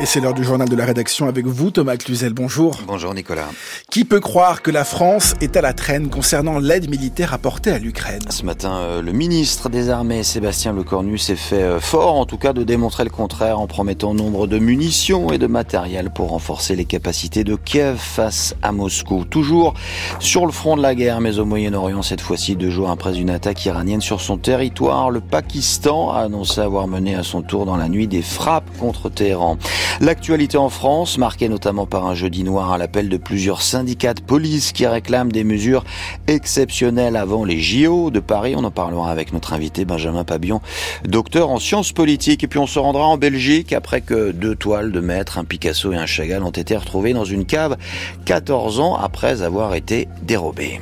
Et 0.00 0.06
c'est 0.06 0.20
l'heure 0.20 0.34
du 0.34 0.44
journal 0.44 0.68
de 0.68 0.76
la 0.76 0.84
rédaction 0.84 1.26
avec 1.26 1.44
vous, 1.44 1.72
Thomas 1.72 1.96
Cluzel. 1.96 2.32
Bonjour. 2.32 2.78
Bonjour, 2.86 3.14
Nicolas. 3.14 3.48
Qui 3.90 4.04
peut 4.04 4.20
croire 4.20 4.62
que 4.62 4.70
la 4.70 4.84
France 4.84 5.34
est 5.40 5.56
à 5.56 5.60
la 5.60 5.72
traîne 5.72 6.08
concernant 6.08 6.60
l'aide 6.60 6.88
militaire 6.88 7.34
apportée 7.34 7.72
à 7.72 7.80
l'Ukraine? 7.80 8.20
Ce 8.30 8.44
matin, 8.44 8.76
euh, 8.76 9.02
le 9.02 9.10
ministre 9.10 9.68
des 9.68 9.90
Armées, 9.90 10.22
Sébastien 10.22 10.72
Lecornu, 10.72 11.18
s'est 11.18 11.34
fait 11.34 11.64
euh, 11.64 11.80
fort, 11.80 12.14
en 12.14 12.26
tout 12.26 12.38
cas, 12.38 12.52
de 12.52 12.62
démontrer 12.62 13.02
le 13.02 13.10
contraire 13.10 13.58
en 13.58 13.66
promettant 13.66 14.14
nombre 14.14 14.46
de 14.46 14.60
munitions 14.60 15.32
et 15.32 15.38
de 15.38 15.48
matériel 15.48 16.10
pour 16.10 16.30
renforcer 16.30 16.76
les 16.76 16.84
capacités 16.84 17.42
de 17.42 17.56
Kiev 17.56 17.96
face 17.96 18.54
à 18.62 18.70
Moscou. 18.70 19.24
Toujours 19.24 19.74
sur 20.20 20.46
le 20.46 20.52
front 20.52 20.76
de 20.76 20.82
la 20.82 20.94
guerre, 20.94 21.20
mais 21.20 21.40
au 21.40 21.44
Moyen-Orient, 21.44 22.02
cette 22.02 22.20
fois-ci, 22.20 22.54
deux 22.54 22.70
jours 22.70 22.90
après 22.90 23.18
une 23.18 23.30
attaque 23.30 23.64
iranienne 23.66 24.00
sur 24.00 24.20
son 24.20 24.38
territoire, 24.38 25.10
le 25.10 25.20
Pakistan 25.20 26.12
a 26.12 26.20
annoncé 26.20 26.60
avoir 26.60 26.86
mené 26.86 27.16
à 27.16 27.24
son 27.24 27.42
tour 27.42 27.66
dans 27.66 27.76
la 27.76 27.88
nuit 27.88 28.06
des 28.06 28.22
frappes 28.22 28.70
contre 28.78 29.08
Téhéran. 29.08 29.58
L'actualité 30.00 30.56
en 30.56 30.68
France, 30.68 31.18
marquée 31.18 31.48
notamment 31.48 31.86
par 31.86 32.06
un 32.06 32.14
jeudi 32.14 32.44
noir 32.44 32.72
à 32.72 32.78
l'appel 32.78 33.08
de 33.08 33.16
plusieurs 33.16 33.62
syndicats 33.62 34.14
de 34.14 34.20
police 34.20 34.72
qui 34.72 34.86
réclament 34.86 35.32
des 35.32 35.44
mesures 35.44 35.84
exceptionnelles 36.26 37.16
avant 37.16 37.44
les 37.44 37.60
JO 37.60 38.10
de 38.10 38.20
Paris. 38.20 38.54
On 38.56 38.64
en 38.64 38.70
parlera 38.70 39.10
avec 39.10 39.32
notre 39.32 39.52
invité 39.52 39.84
Benjamin 39.84 40.24
Pabion, 40.24 40.60
docteur 41.04 41.50
en 41.50 41.58
sciences 41.58 41.92
politiques. 41.92 42.44
Et 42.44 42.48
puis 42.48 42.58
on 42.58 42.66
se 42.66 42.78
rendra 42.78 43.06
en 43.06 43.16
Belgique 43.16 43.72
après 43.72 44.00
que 44.00 44.30
deux 44.32 44.54
toiles 44.54 44.92
de 44.92 45.00
maître, 45.00 45.38
un 45.38 45.44
Picasso 45.44 45.92
et 45.92 45.96
un 45.96 46.06
Chagall, 46.06 46.42
ont 46.42 46.50
été 46.50 46.76
retrouvées 46.76 47.12
dans 47.12 47.24
une 47.24 47.44
cave 47.44 47.76
14 48.24 48.80
ans 48.80 48.96
après 48.96 49.42
avoir 49.42 49.74
été 49.74 50.08
dérobées. 50.22 50.80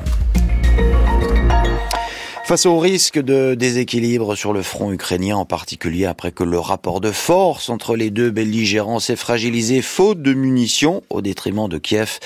Face 2.47 2.65
au 2.65 2.79
risque 2.79 3.19
de 3.19 3.57
déséquilibre 3.57 4.37
sur 4.37 4.53
le 4.53 4.63
front 4.63 4.93
ukrainien, 4.93 5.35
en 5.35 5.45
particulier 5.45 6.07
après 6.07 6.31
que 6.31 6.45
le 6.45 6.61
rapport 6.61 7.01
de 7.01 7.11
force 7.11 7.71
entre 7.71 7.97
les 7.97 8.11
deux 8.11 8.31
belligérants 8.31 9.01
s'est 9.01 9.17
fragilisé 9.17 9.83
faute 9.83 10.23
de 10.23 10.33
munitions 10.33 11.03
au 11.11 11.23
détriment 11.23 11.69
de 11.69 11.79
Kiev, 11.79 12.21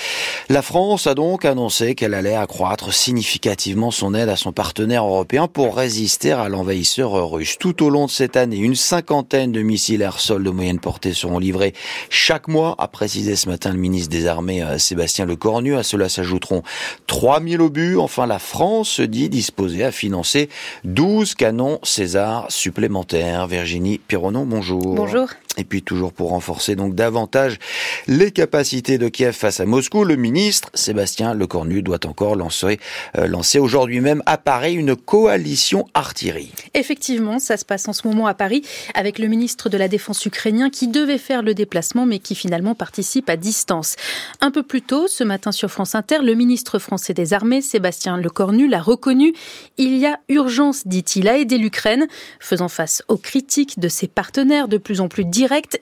la 0.47 0.61
France 0.61 1.07
a 1.07 1.15
donc 1.15 1.43
annoncé 1.43 1.95
qu'elle 1.95 2.13
allait 2.13 2.35
accroître 2.35 2.93
significativement 2.93 3.89
son 3.89 4.13
aide 4.13 4.29
à 4.29 4.35
son 4.35 4.51
partenaire 4.51 5.05
européen 5.05 5.47
pour 5.47 5.75
résister 5.75 6.33
à 6.33 6.49
l'envahisseur 6.49 7.31
russe. 7.31 7.57
Tout 7.59 7.83
au 7.83 7.89
long 7.89 8.05
de 8.05 8.11
cette 8.11 8.37
année, 8.37 8.57
une 8.57 8.75
cinquantaine 8.75 9.51
de 9.51 9.63
missiles 9.63 10.03
air-sol 10.03 10.43
de 10.43 10.51
moyenne 10.51 10.79
portée 10.79 11.15
seront 11.15 11.39
livrés 11.39 11.73
chaque 12.11 12.47
mois, 12.47 12.75
a 12.77 12.87
précisé 12.87 13.35
ce 13.35 13.49
matin 13.49 13.71
le 13.71 13.79
ministre 13.79 14.11
des 14.11 14.27
Armées 14.27 14.61
euh, 14.61 14.77
Sébastien 14.77 15.25
Lecornu. 15.25 15.75
À 15.75 15.81
cela 15.81 16.09
s'ajouteront 16.09 16.61
3000 17.07 17.59
obus. 17.59 17.97
Enfin, 17.97 18.27
la 18.27 18.37
France 18.37 18.89
se 18.89 19.01
dit 19.01 19.27
disposée 19.27 19.83
à 19.83 19.91
financer 19.91 20.10
financer 20.11 20.49
12 20.83 21.35
canons 21.35 21.79
César 21.83 22.45
supplémentaires. 22.49 23.47
Virginie 23.47 23.97
Pironon, 23.97 24.45
bonjour. 24.45 24.93
Bonjour. 24.93 25.29
Et 25.57 25.63
puis 25.63 25.81
toujours 25.81 26.13
pour 26.13 26.29
renforcer 26.29 26.75
donc 26.75 26.95
davantage 26.95 27.59
les 28.07 28.31
capacités 28.31 28.97
de 28.97 29.09
Kiev 29.09 29.33
face 29.33 29.59
à 29.59 29.65
Moscou, 29.65 30.03
le 30.03 30.15
ministre 30.15 30.69
Sébastien 30.73 31.33
Lecornu 31.33 31.81
doit 31.81 32.05
encore 32.05 32.35
lancer, 32.35 32.79
euh, 33.17 33.27
lancer 33.27 33.59
aujourd'hui 33.59 33.99
même 33.99 34.23
à 34.25 34.37
Paris 34.37 34.73
une 34.73 34.95
coalition 34.95 35.87
artillerie. 35.93 36.51
Effectivement, 36.73 37.39
ça 37.39 37.57
se 37.57 37.65
passe 37.65 37.87
en 37.87 37.93
ce 37.93 38.07
moment 38.07 38.27
à 38.27 38.33
Paris 38.33 38.63
avec 38.95 39.19
le 39.19 39.27
ministre 39.27 39.69
de 39.69 39.77
la 39.77 39.87
Défense 39.87 40.25
ukrainien 40.25 40.69
qui 40.69 40.87
devait 40.87 41.17
faire 41.17 41.41
le 41.41 41.53
déplacement 41.53 42.05
mais 42.05 42.19
qui 42.19 42.35
finalement 42.35 42.75
participe 42.75 43.29
à 43.29 43.35
distance. 43.35 43.95
Un 44.39 44.51
peu 44.51 44.63
plus 44.63 44.81
tôt, 44.81 45.07
ce 45.07 45.23
matin 45.23 45.51
sur 45.51 45.69
France 45.69 45.95
Inter, 45.95 46.19
le 46.23 46.33
ministre 46.33 46.79
français 46.79 47.13
des 47.13 47.33
Armées, 47.33 47.61
Sébastien 47.61 48.17
Lecornu, 48.17 48.67
l'a 48.67 48.81
reconnu. 48.81 49.33
Il 49.77 49.97
y 49.97 50.05
a 50.05 50.19
urgence, 50.29 50.87
dit-il, 50.87 51.27
à 51.27 51.37
aider 51.37 51.57
l'Ukraine, 51.57 52.07
faisant 52.39 52.69
face 52.69 53.03
aux 53.07 53.17
critiques 53.17 53.79
de 53.79 53.89
ses 53.89 54.07
partenaires 54.07 54.67
de 54.67 54.77
plus 54.77 55.01
en 55.01 55.07
plus 55.07 55.25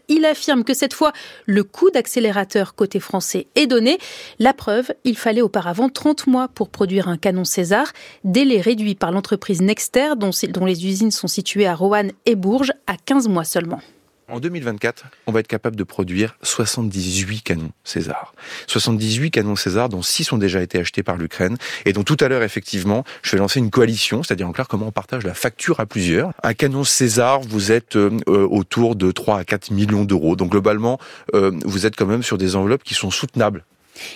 Il 0.08 0.26
affirme 0.26 0.64
que 0.64 0.74
cette 0.74 0.94
fois, 0.94 1.14
le 1.46 1.64
coup 1.64 1.90
d'accélérateur 1.92 2.76
côté 2.76 3.00
français 3.00 3.48
est 3.56 3.68
donné. 3.68 3.98
La 4.40 4.54
preuve, 4.54 4.92
il 5.04 5.18
fallait 5.18 5.42
auparavant 5.42 5.90
30 5.90 6.28
mois 6.28 6.48
pour 6.48 6.70
produire 6.70 7.08
un 7.08 7.18
canon 7.18 7.44
César, 7.44 7.92
délai 8.24 8.62
réduit 8.62 8.96
par 8.96 9.12
l'entreprise 9.12 9.62
Nexter, 9.62 10.14
dont, 10.18 10.32
dont 10.50 10.66
les 10.66 10.86
usines 10.86 11.12
sont 11.12 11.28
situées 11.28 11.68
à 11.68 11.76
Roanne 11.76 12.12
et 12.26 12.36
Bourges, 12.36 12.74
à 12.88 12.96
15 12.98 13.28
mois 13.28 13.44
seulement. 13.44 13.82
En 14.32 14.40
2024, 14.40 15.06
on 15.28 15.32
va 15.32 15.40
être 15.40 15.48
capable 15.48 15.76
de 15.76 15.84
produire 15.84 16.38
78 16.44 17.42
canons 17.42 17.72
César. 17.84 18.34
78 18.68 19.32
canons 19.32 19.56
César, 19.56 19.90
dont 19.90 20.02
6 20.02 20.32
ont 20.34 20.38
déjà 20.38 20.62
été 20.62 20.80
achetés 20.80 21.02
par 21.02 21.18
l'Ukraine, 21.18 21.58
et 21.86 21.94
dont 21.94 22.04
tout 22.04 22.18
à 22.20 22.28
l'heure, 22.28 22.44
effectivement, 22.44 23.04
je 23.24 23.32
vais 23.32 23.38
lancer 23.40 23.60
une 23.60 23.72
coalition, 23.72 24.22
c'est-à-dire 24.22 24.48
en 24.48 24.52
clair 24.52 24.68
comment 24.68 24.88
on 24.88 24.92
partage 24.92 25.24
la 25.26 25.34
facture 25.34 25.80
à 25.80 25.86
plusieurs. 25.86 26.32
Un 26.44 26.54
canon 26.54 26.84
César, 26.84 27.42
vous 27.42 27.72
êtes 27.72 27.96
euh, 27.96 28.12
euh, 28.28 28.48
autour 28.48 28.96
de 28.96 29.12
3 29.12 29.40
à 29.40 29.44
4 29.44 29.72
millions 29.72 30.06
d'euros. 30.06 30.36
Donc 30.36 30.52
globalement, 30.52 31.00
euh, 31.34 31.52
vous 31.66 31.86
êtes 31.86 31.96
quand 31.96 32.06
même 32.06 32.24
sur 32.24 32.38
des 32.38 32.56
enveloppes 32.56 32.84
qui 32.84 32.94
sont 32.94 33.12
soutenables 33.12 33.66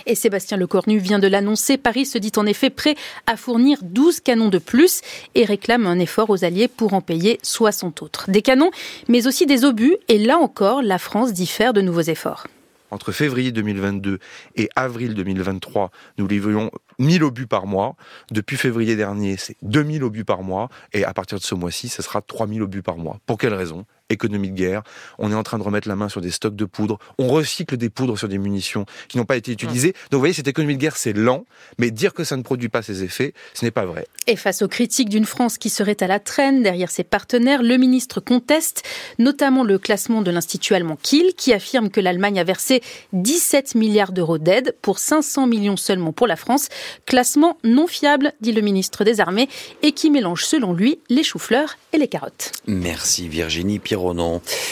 et 0.06 0.16
Sébastien 0.16 0.58
Lecornu 0.58 0.98
vient 0.98 1.20
de 1.20 1.28
l'annoncer. 1.28 1.78
Paris 1.78 2.06
se 2.06 2.18
dit 2.18 2.32
en 2.38 2.46
effet 2.46 2.70
prêt 2.70 2.96
à 3.28 3.38
fournir 3.38 3.80
12 3.82 4.20
canons 4.20 4.50
de 4.50 4.60
plus 4.60 5.02
et 5.36 5.46
réclame 5.46 5.88
un 5.88 6.00
effort 6.00 6.30
aux 6.30 6.44
Alliés 6.44 6.68
pour 6.68 6.94
en 6.94 7.02
payer 7.02 7.40
60 7.44 8.02
autres. 8.02 8.30
Des 8.30 8.42
canons, 8.42 8.72
mais 9.08 9.28
aussi 9.28 9.46
des 9.46 9.66
obus. 9.66 9.98
Et 10.08 10.18
là 10.18 10.38
encore, 10.38 10.82
la 10.82 10.98
France 10.98 11.34
diffère 11.34 11.74
de 11.74 11.82
nouveaux 11.82 12.02
efforts. 12.02 12.46
Entre 12.94 13.12
février 13.12 13.52
2022 13.52 14.20
et 14.56 14.70
avril 14.76 15.16
2023, 15.16 15.90
nous 16.20 16.28
livrions 16.28 16.70
1000 17.00 17.24
obus 17.24 17.48
par 17.48 17.66
mois. 17.66 17.96
Depuis 18.32 18.58
février 18.58 18.96
dernier, 18.96 19.38
c'est 19.38 19.58
2000 19.62 20.04
obus 20.04 20.26
par 20.26 20.44
mois. 20.44 20.70
Et 20.94 21.04
à 21.04 21.14
partir 21.14 21.38
de 21.38 21.44
ce 21.44 21.56
mois-ci, 21.56 21.90
ce 21.90 22.02
sera 22.02 22.22
3000 22.22 22.62
obus 22.62 22.82
par 22.82 22.98
mois. 22.98 23.20
Pour 23.26 23.38
quelle 23.38 23.54
raison? 23.54 23.86
Économie 24.10 24.52
de 24.52 24.56
guerre. 24.56 24.84
On 25.18 25.32
est 25.32 25.36
en 25.36 25.44
train 25.44 25.58
de 25.58 25.64
remettre 25.64 25.88
la 25.88 25.96
main 25.96 26.10
sur 26.10 26.22
des 26.22 26.30
stocks 26.30 26.56
de 26.56 26.66
poudre. 26.66 27.00
On 27.18 27.30
recycle 27.30 27.78
des 27.78 27.90
poudres 27.90 28.18
sur 28.18 28.28
des 28.28 28.38
munitions 28.38 28.86
qui 29.08 29.18
n'ont 29.18 29.26
pas 29.26 29.38
été 29.38 29.52
utilisées. 29.52 29.90
Mmh. 29.90 30.10
Donc 30.12 30.14
vous 30.14 30.20
voyez, 30.20 30.34
cette 30.34 30.48
économie 30.48 30.76
de 30.76 30.82
guerre, 30.82 30.98
c'est 30.98 31.14
lent, 31.14 31.46
mais 31.80 31.90
dire 31.90 32.14
que 32.14 32.24
ça 32.24 32.38
ne 32.38 32.44
produit 32.44 32.70
pas 32.70 32.82
ses 32.82 33.04
effets, 33.04 33.34
ce 33.54 33.66
n'est 33.66 33.72
pas 33.72 33.86
vrai. 33.86 34.08
Et 34.28 34.36
face 34.36 34.62
aux 34.62 34.68
critiques 34.68 35.10
d'une 35.10 35.26
France 35.26 35.58
qui 35.58 35.70
serait 35.70 36.02
à 36.02 36.08
la 36.08 36.20
traîne 36.20 36.64
derrière 36.64 36.92
ses 36.92 37.04
partenaires, 37.04 37.64
le 37.64 37.78
ministre 37.78 38.20
conteste 38.20 38.84
notamment 39.20 39.64
le 39.64 39.80
classement 39.80 40.22
de 40.22 40.32
l'Institut 40.32 40.76
allemand 40.76 40.98
Kiel, 41.02 41.34
qui 41.36 41.54
affirme 41.54 41.90
que 41.90 42.00
l'Allemagne 42.00 42.40
a 42.40 42.44
versé 42.44 42.82
17 43.14 43.76
milliards 43.76 44.12
d'euros 44.12 44.38
d'aide 44.38 44.76
pour 44.82 45.00
500 45.00 45.48
millions 45.48 45.78
seulement 45.78 46.14
pour 46.14 46.28
la 46.28 46.36
France. 46.36 46.70
Classement 47.06 47.58
non 47.64 47.88
fiable, 47.88 48.34
dit 48.42 48.52
le 48.52 48.62
ministre 48.62 49.04
des 49.04 49.20
Armées, 49.20 49.50
et 49.82 49.92
qui 49.92 50.12
mélange 50.12 50.46
selon 50.46 50.74
lui 50.74 51.00
les 51.10 51.24
choux-fleurs 51.24 51.78
et 51.94 51.98
les 51.98 52.08
carottes. 52.08 52.52
Merci 52.68 53.28
Virginie 53.28 53.80
Pierre 53.80 54.04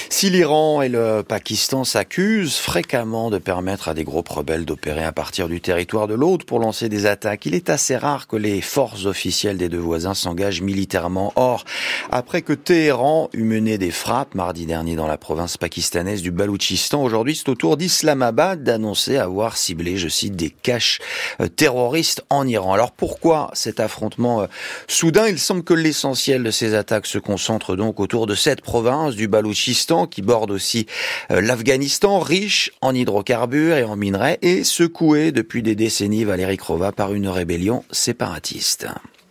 si 0.09 0.29
l'Iran 0.29 0.81
et 0.81 0.89
le 0.89 1.23
Pakistan 1.23 1.83
s'accusent 1.83 2.57
fréquemment 2.57 3.29
de 3.29 3.37
permettre 3.37 3.87
à 3.87 3.93
des 3.93 4.03
groupes 4.03 4.27
rebelles 4.27 4.65
d'opérer 4.65 5.05
à 5.05 5.11
partir 5.11 5.47
du 5.47 5.61
territoire 5.61 6.07
de 6.07 6.13
l'autre 6.13 6.45
pour 6.45 6.59
lancer 6.59 6.89
des 6.89 7.05
attaques, 7.05 7.45
il 7.45 7.55
est 7.55 7.69
assez 7.69 7.95
rare 7.95 8.27
que 8.27 8.35
les 8.35 8.59
forces 8.61 9.05
officielles 9.05 9.57
des 9.57 9.69
deux 9.69 9.77
voisins 9.77 10.13
s'engagent 10.13 10.61
militairement. 10.61 11.31
Or, 11.35 11.63
après 12.11 12.41
que 12.41 12.53
Téhéran 12.53 13.29
eut 13.33 13.43
mené 13.43 13.77
des 13.77 13.91
frappes 13.91 14.35
mardi 14.35 14.65
dernier 14.65 14.95
dans 14.95 15.07
la 15.07 15.17
province 15.17 15.57
pakistanaise 15.57 16.21
du 16.21 16.31
Baloutchistan, 16.31 17.01
aujourd'hui 17.01 17.35
c'est 17.35 17.49
au 17.49 17.55
tour 17.55 17.77
d'Islamabad 17.77 18.63
d'annoncer 18.63 19.17
avoir 19.17 19.55
ciblé, 19.55 19.97
je 19.97 20.09
cite, 20.09 20.35
des 20.35 20.49
caches 20.49 20.99
euh, 21.39 21.47
en 22.29 22.47
Iran. 22.47 22.73
Alors 22.73 22.91
pourquoi 22.91 23.51
cet 23.53 23.79
affrontement 23.79 24.41
euh, 24.41 24.47
soudain? 24.87 25.27
Il 25.27 25.39
semble 25.39 25.63
que 25.63 25.73
l'essentiel 25.73 26.43
de 26.43 26.51
ces 26.51 26.73
attaques 26.73 27.05
se 27.05 27.17
concentre 27.17 27.75
donc 27.75 27.99
autour 27.99 28.27
de 28.27 28.35
cette 28.35 28.61
province 28.61 29.15
du 29.15 29.27
Baloutchistan 29.27 30.07
qui 30.07 30.21
borde 30.21 30.51
aussi 30.51 30.87
euh, 31.31 31.41
l'Afghanistan, 31.41 32.19
riche 32.19 32.71
en 32.81 32.93
hydrocarbures 32.93 33.77
et 33.77 33.83
en 33.83 33.95
minerais 33.95 34.39
et 34.41 34.63
secoué 34.63 35.31
depuis 35.31 35.63
des 35.63 35.75
décennies, 35.75 36.23
Valérie 36.23 36.57
Krova, 36.57 36.91
par 36.91 37.13
une 37.13 37.27
rébellion 37.27 37.83
séparatiste. 37.91 38.87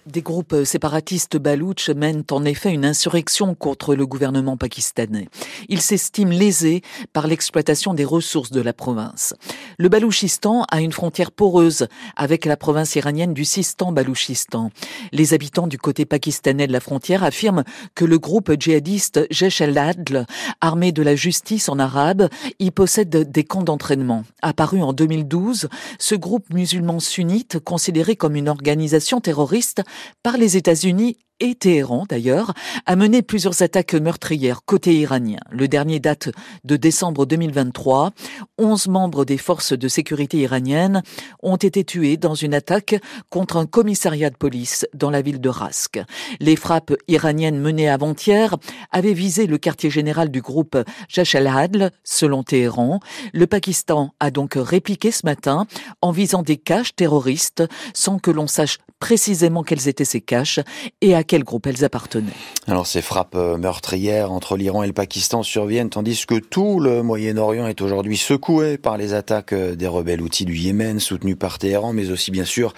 Des 0.07 0.23
groupes 0.23 0.65
séparatistes 0.65 1.37
baloutches 1.37 1.91
mènent 1.91 2.25
en 2.31 2.47
effet 2.47 2.73
une 2.73 2.87
insurrection 2.87 3.55
contre 3.55 3.95
le 3.95 4.07
gouvernement 4.07 4.57
pakistanais. 4.57 5.29
Ils 5.69 5.83
s'estiment 5.83 6.33
lésés 6.33 6.81
par 7.13 7.27
l'exploitation 7.27 7.93
des 7.93 8.07
ressources 8.07 8.51
de 8.51 8.63
la 8.63 8.73
province. 8.73 9.35
Le 9.79 9.91
Balouchistan 9.91 10.65
a 10.71 10.81
une 10.81 10.93
frontière 10.93 11.31
poreuse 11.31 11.87
avec 12.17 12.47
la 12.47 12.57
province 12.57 12.97
iranienne 12.97 13.35
du 13.35 13.45
Sistan-Balouchistan. 13.45 14.71
Les 15.13 15.35
habitants 15.35 15.67
du 15.67 15.77
côté 15.77 16.07
pakistanais 16.07 16.67
de 16.67 16.73
la 16.73 16.81
frontière 16.81 17.23
affirment 17.23 17.65
que 17.95 18.07
le 18.07 18.19
groupe 18.19 18.53
djihadiste 18.59 19.27
Jesh 19.31 19.61
al-Adl, 19.61 20.25
armé 20.63 20.93
de 20.93 21.03
la 21.03 21.15
justice 21.15 21.69
en 21.69 21.79
arabe, 21.79 22.31
y 22.59 22.71
possède 22.71 23.31
des 23.31 23.45
camps 23.45 23.63
d'entraînement. 23.63 24.25
Apparu 24.41 24.81
en 24.81 24.95
2012, 24.95 25.69
ce 25.99 26.15
groupe 26.15 26.53
musulman 26.55 27.01
sunnite, 27.01 27.59
considéré 27.59 28.17
comme 28.17 28.35
une 28.35 28.49
organisation 28.49 29.21
terroriste, 29.21 29.83
par 30.23 30.37
les 30.37 30.57
États-Unis 30.57 31.17
et 31.41 31.55
Téhéran 31.55 32.05
d'ailleurs, 32.09 32.53
a 32.87 32.97
mené 32.97 33.23
plusieurs 33.23 33.63
attaques 33.63 33.95
meurtrières 33.95 34.65
côté 34.65 34.95
iranien. 34.95 35.39
Le 35.51 35.69
dernier 35.69 35.99
date 36.01 36.31
de 36.65 36.77
décembre 36.77 37.27
2023. 37.27 38.13
Onze 38.59 38.89
membres 38.89 39.25
des 39.25 39.39
forces 39.39 39.73
de 39.73 39.89
sécurité 39.89 40.39
iraniennes 40.39 41.03
ont 41.43 41.57
été 41.57 41.85
tués 41.85 42.17
dans 42.17 42.35
une 42.35 42.55
attaque 42.55 43.01
contre 43.31 43.57
un 43.57 43.67
commissariat 43.67 44.31
de 44.31 44.37
police 44.37 44.87
dans 44.95 45.11
la 45.11 45.23
ville 45.23 45.41
de 45.41 45.49
Rask. 45.49 46.01
Les 46.41 46.57
frappes 46.57 46.95
iraniennes 47.09 47.59
menées 47.59 47.89
avant-hier 47.89 48.57
avaient 48.93 49.15
visé 49.15 49.47
le 49.47 49.59
quartier 49.59 49.91
général 49.91 50.31
du 50.31 50.43
groupe 50.43 50.77
Jash 51.09 51.35
al-Adl, 51.35 51.91
selon 52.05 52.43
Téhéran. 52.43 53.01
Le 53.33 53.47
Pakistan 53.47 54.15
a 54.21 54.31
donc 54.31 54.55
répliqué 54.57 55.11
ce 55.11 55.25
matin 55.25 55.67
en 56.03 56.11
visant 56.11 56.43
des 56.43 56.57
caches 56.57 56.95
terroristes 56.95 57.65
sans 57.95 58.19
que 58.19 58.31
l'on 58.31 58.47
sache 58.47 58.79
précisément 58.99 59.63
quelles 59.63 59.89
étaient 59.89 60.05
ces 60.05 60.21
caches 60.21 60.61
et 61.01 61.15
à 61.15 61.25
elles 61.33 61.85
appartenaient. 61.85 62.33
Alors 62.67 62.87
ces 62.87 63.03
frappes 63.03 63.35
euh, 63.35 63.57
meurtrières 63.57 64.33
entre 64.33 64.57
l'Iran 64.57 64.83
et 64.83 64.87
le 64.87 64.93
Pakistan 64.93 65.43
surviennent 65.43 65.91
tandis 65.91 66.27
que 66.27 66.35
tout 66.37 66.81
le 66.81 67.03
Moyen-Orient 67.03 67.67
est 67.67 67.81
aujourd'hui 67.81 68.17
secoué 68.17 68.79
par 68.79 68.97
les 68.97 69.15
attaques 69.15 69.53
euh, 69.53 69.75
des 69.75 69.87
rebelles 69.87 70.21
outils 70.21 70.45
du 70.45 70.57
Yémen 70.57 71.01
soutenus 71.01 71.37
par 71.39 71.59
Téhéran, 71.59 71.93
mais 71.93 72.11
aussi 72.11 72.31
bien 72.31 72.45
sûr 72.45 72.75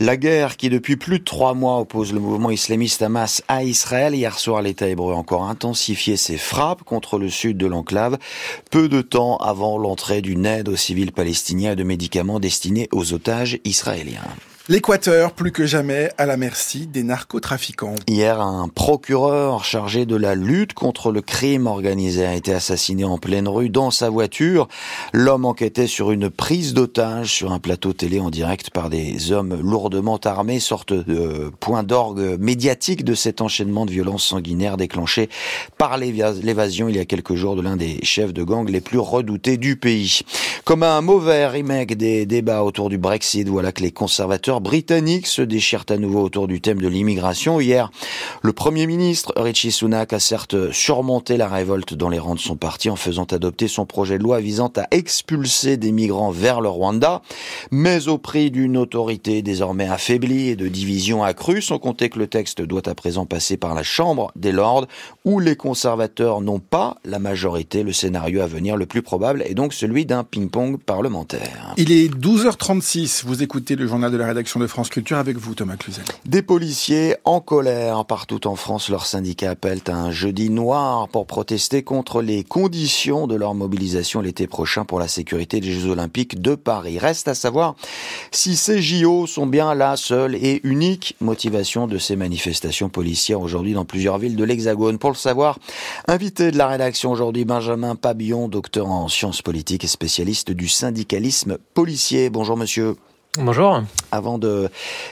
la 0.00 0.16
guerre 0.16 0.56
qui 0.56 0.70
depuis 0.70 0.96
plus 0.96 1.18
de 1.18 1.24
trois 1.24 1.54
mois 1.54 1.78
oppose 1.80 2.12
le 2.12 2.20
mouvement 2.20 2.50
islamiste 2.50 3.02
Hamas 3.02 3.42
à 3.48 3.64
Israël. 3.64 4.14
Hier 4.14 4.38
soir, 4.38 4.62
l'État 4.62 4.88
hébreu 4.88 5.12
a 5.12 5.16
encore 5.16 5.44
intensifié 5.44 6.16
ses 6.16 6.38
frappes 6.38 6.82
contre 6.82 7.18
le 7.18 7.28
sud 7.28 7.56
de 7.56 7.66
l'enclave, 7.66 8.18
peu 8.70 8.88
de 8.88 9.02
temps 9.02 9.36
avant 9.38 9.78
l'entrée 9.78 10.22
d'une 10.22 10.46
aide 10.46 10.68
aux 10.68 10.76
civils 10.76 11.12
palestiniens 11.12 11.72
et 11.72 11.76
de 11.76 11.84
médicaments 11.84 12.40
destinés 12.40 12.88
aux 12.92 13.12
otages 13.12 13.58
israéliens. 13.64 14.20
L'Équateur, 14.68 15.30
plus 15.30 15.52
que 15.52 15.64
jamais, 15.64 16.10
à 16.18 16.26
la 16.26 16.36
merci 16.36 16.88
des 16.88 17.04
narcotrafiquants. 17.04 17.94
Hier, 18.08 18.40
un 18.40 18.66
procureur 18.66 19.64
chargé 19.64 20.06
de 20.06 20.16
la 20.16 20.34
lutte 20.34 20.74
contre 20.74 21.12
le 21.12 21.22
crime 21.22 21.68
organisé 21.68 22.26
a 22.26 22.34
été 22.34 22.52
assassiné 22.52 23.04
en 23.04 23.16
pleine 23.16 23.46
rue 23.46 23.68
dans 23.70 23.92
sa 23.92 24.10
voiture. 24.10 24.66
L'homme 25.12 25.44
enquêtait 25.44 25.86
sur 25.86 26.10
une 26.10 26.30
prise 26.30 26.74
d'otage 26.74 27.32
sur 27.32 27.52
un 27.52 27.60
plateau 27.60 27.92
télé 27.92 28.18
en 28.18 28.28
direct 28.28 28.70
par 28.70 28.90
des 28.90 29.30
hommes 29.30 29.56
lourdement 29.62 30.18
armés, 30.24 30.58
sorte 30.58 30.92
de 30.92 31.52
point 31.60 31.84
d'orgue 31.84 32.36
médiatique 32.40 33.04
de 33.04 33.14
cet 33.14 33.42
enchaînement 33.42 33.86
de 33.86 33.92
violences 33.92 34.26
sanguinaires 34.26 34.76
déclenché 34.76 35.28
par 35.78 35.96
l'évasion 35.96 36.88
il 36.88 36.96
y 36.96 36.98
a 36.98 37.04
quelques 37.04 37.36
jours 37.36 37.54
de 37.54 37.62
l'un 37.62 37.76
des 37.76 38.00
chefs 38.02 38.32
de 38.32 38.42
gang 38.42 38.68
les 38.68 38.80
plus 38.80 38.98
redoutés 38.98 39.58
du 39.58 39.76
pays. 39.76 40.22
Comme 40.64 40.82
un 40.82 41.02
mauvais 41.02 41.46
remake 41.46 41.96
des 41.96 42.26
débats 42.26 42.64
autour 42.64 42.88
du 42.88 42.98
Brexit, 42.98 43.48
voilà 43.48 43.70
que 43.70 43.82
les 43.82 43.92
conservateurs 43.92 44.55
britanniques 44.60 45.26
se 45.26 45.42
déchirent 45.42 45.84
à 45.90 45.96
nouveau 45.96 46.22
autour 46.22 46.48
du 46.48 46.60
thème 46.60 46.80
de 46.80 46.88
l'immigration. 46.88 47.60
Hier, 47.60 47.90
le 48.42 48.52
Premier 48.52 48.86
ministre 48.86 49.32
Richie 49.36 49.72
Sunak 49.72 50.12
a 50.12 50.20
certes 50.20 50.72
surmonté 50.72 51.36
la 51.36 51.48
révolte 51.48 51.94
dans 51.94 52.08
les 52.08 52.18
rangs 52.18 52.34
de 52.34 52.40
son 52.40 52.56
parti 52.56 52.90
en 52.90 52.96
faisant 52.96 53.24
adopter 53.24 53.68
son 53.68 53.86
projet 53.86 54.18
de 54.18 54.22
loi 54.22 54.40
visant 54.40 54.72
à 54.76 54.86
expulser 54.90 55.76
des 55.76 55.92
migrants 55.92 56.30
vers 56.30 56.60
le 56.60 56.68
Rwanda, 56.68 57.22
mais 57.70 58.08
au 58.08 58.18
prix 58.18 58.50
d'une 58.50 58.76
autorité 58.76 59.42
désormais 59.42 59.88
affaiblie 59.88 60.48
et 60.48 60.56
de 60.56 60.68
divisions 60.68 61.24
accrues, 61.24 61.62
sans 61.62 61.78
compter 61.78 62.08
que 62.08 62.18
le 62.18 62.26
texte 62.26 62.62
doit 62.62 62.88
à 62.88 62.94
présent 62.94 63.26
passer 63.26 63.56
par 63.56 63.74
la 63.74 63.82
Chambre 63.82 64.30
des 64.36 64.52
Lords, 64.52 64.86
où 65.24 65.40
les 65.40 65.56
conservateurs 65.56 66.40
n'ont 66.40 66.60
pas 66.60 66.98
la 67.04 67.18
majorité. 67.18 67.82
Le 67.82 67.92
scénario 67.92 68.40
à 68.40 68.46
venir 68.46 68.76
le 68.76 68.86
plus 68.86 69.02
probable 69.02 69.42
est 69.42 69.54
donc 69.54 69.72
celui 69.72 70.06
d'un 70.06 70.24
ping-pong 70.24 70.78
parlementaire. 70.78 71.74
Il 71.76 71.92
est 71.92 72.12
12h36, 72.14 73.24
vous 73.24 73.42
écoutez 73.42 73.76
le 73.76 73.86
journal 73.86 74.10
de 74.10 74.16
la 74.16 74.26
rédaction 74.26 74.45
de 74.54 74.66
France 74.68 74.90
Culture 74.90 75.18
avec 75.18 75.36
vous, 75.36 75.54
Thomas 75.54 75.76
Cluzel. 75.76 76.04
Des 76.24 76.40
policiers 76.40 77.16
en 77.24 77.40
colère 77.40 78.04
partout 78.04 78.46
en 78.46 78.54
France. 78.54 78.88
Leurs 78.88 79.04
syndicats 79.04 79.50
appellent 79.50 79.82
à 79.88 79.94
un 79.94 80.12
jeudi 80.12 80.50
noir 80.50 81.08
pour 81.08 81.26
protester 81.26 81.82
contre 81.82 82.22
les 82.22 82.44
conditions 82.44 83.26
de 83.26 83.34
leur 83.34 83.54
mobilisation 83.54 84.20
l'été 84.20 84.46
prochain 84.46 84.84
pour 84.84 85.00
la 85.00 85.08
sécurité 85.08 85.60
des 85.60 85.72
Jeux 85.72 85.90
Olympiques 85.90 86.40
de 86.40 86.54
Paris. 86.54 86.98
Reste 86.98 87.26
à 87.26 87.34
savoir 87.34 87.74
si 88.30 88.56
ces 88.56 88.80
JO 88.80 89.26
sont 89.26 89.46
bien 89.46 89.74
la 89.74 89.96
seule 89.96 90.36
et 90.36 90.60
unique 90.62 91.16
motivation 91.20 91.88
de 91.88 91.98
ces 91.98 92.14
manifestations 92.14 92.88
policières 92.88 93.40
aujourd'hui 93.40 93.74
dans 93.74 93.84
plusieurs 93.84 94.18
villes 94.18 94.36
de 94.36 94.44
l'Hexagone. 94.44 94.98
Pour 94.98 95.10
le 95.10 95.16
savoir, 95.16 95.58
invité 96.06 96.52
de 96.52 96.56
la 96.56 96.68
rédaction 96.68 97.10
aujourd'hui, 97.10 97.44
Benjamin 97.44 97.96
Pabillon, 97.96 98.46
docteur 98.48 98.86
en 98.86 99.08
sciences 99.08 99.42
politiques 99.42 99.82
et 99.82 99.88
spécialiste 99.88 100.52
du 100.52 100.68
syndicalisme 100.68 101.58
policier. 101.74 102.30
Bonjour 102.30 102.56
monsieur. 102.56 102.94
Bonjour. 103.38 103.82
Avant 104.12 104.38
de 104.38 104.70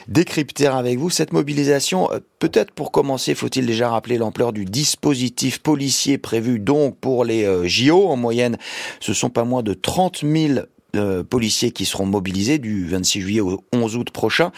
décrypter 0.08 0.66
avec 0.66 0.98
vous 0.98 1.10
cette 1.10 1.34
mobilisation, 1.34 2.10
euh, 2.10 2.20
peut-être 2.38 2.70
pour 2.72 2.90
commencer, 2.90 3.34
faut-il 3.34 3.66
déjà 3.66 3.90
rappeler 3.90 4.16
l'ampleur 4.16 4.54
du 4.54 4.64
dispositif 4.64 5.58
policier 5.58 6.16
prévu 6.16 6.58
donc 6.58 6.98
pour 6.98 7.24
les 7.24 7.44
euh, 7.44 7.66
JO. 7.66 8.08
En 8.08 8.16
moyenne, 8.16 8.56
ce 9.00 9.12
sont 9.12 9.28
pas 9.28 9.44
moins 9.44 9.62
de 9.62 9.74
30 9.74 10.22
000 10.22 10.60
euh, 10.96 11.22
policiers 11.22 11.70
qui 11.70 11.84
seront 11.84 12.06
mobilisés 12.06 12.58
du 12.58 12.86
26 12.88 13.20
juillet 13.20 13.40
au 13.40 13.62
11 13.74 13.96
août 13.96 14.10
prochain. 14.10 14.52